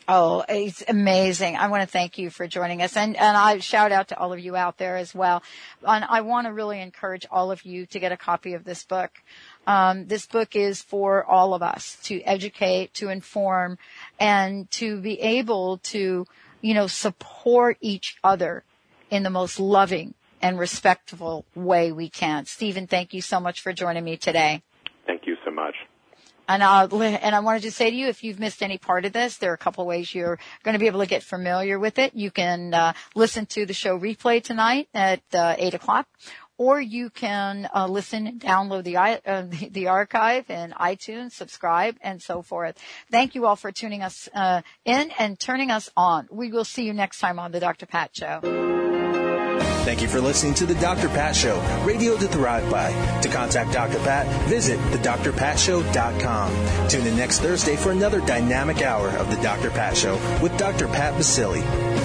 [0.08, 1.56] Oh, it's amazing.
[1.56, 2.96] I want to thank you for joining us.
[2.96, 5.44] And, and I shout out to all of you out there as well.
[5.86, 8.84] And I want to really encourage all of you to get a copy of this
[8.84, 9.12] book.
[9.66, 13.78] Um, this book is for all of us to educate, to inform,
[14.18, 16.26] and to be able to,
[16.60, 18.64] you know, support each other
[19.10, 22.44] in the most loving and respectful way we can.
[22.46, 24.62] Steven, thank you so much for joining me today.
[25.06, 25.74] Thank you so much.
[26.48, 29.12] And I and I wanted to say to you, if you've missed any part of
[29.12, 31.98] this, there are a couple ways you're going to be able to get familiar with
[31.98, 32.14] it.
[32.14, 36.08] You can uh, listen to the show replay tonight at uh, eight o'clock,
[36.62, 42.22] or you can uh, listen, download the, uh, the the archive in iTunes, subscribe, and
[42.22, 42.78] so forth.
[43.10, 46.28] Thank you all for tuning us uh, in and turning us on.
[46.30, 47.86] We will see you next time on the Dr.
[47.86, 48.40] Pat Show.
[49.84, 51.08] Thank you for listening to the Dr.
[51.08, 52.92] Pat Show, radio to thrive by.
[53.22, 53.98] To contact Dr.
[53.98, 56.88] Pat, visit thedrpatshow.com.
[56.88, 59.70] Tune in next Thursday for another dynamic hour of the Dr.
[59.70, 60.86] Pat Show with Dr.
[60.86, 62.01] Pat Baccili.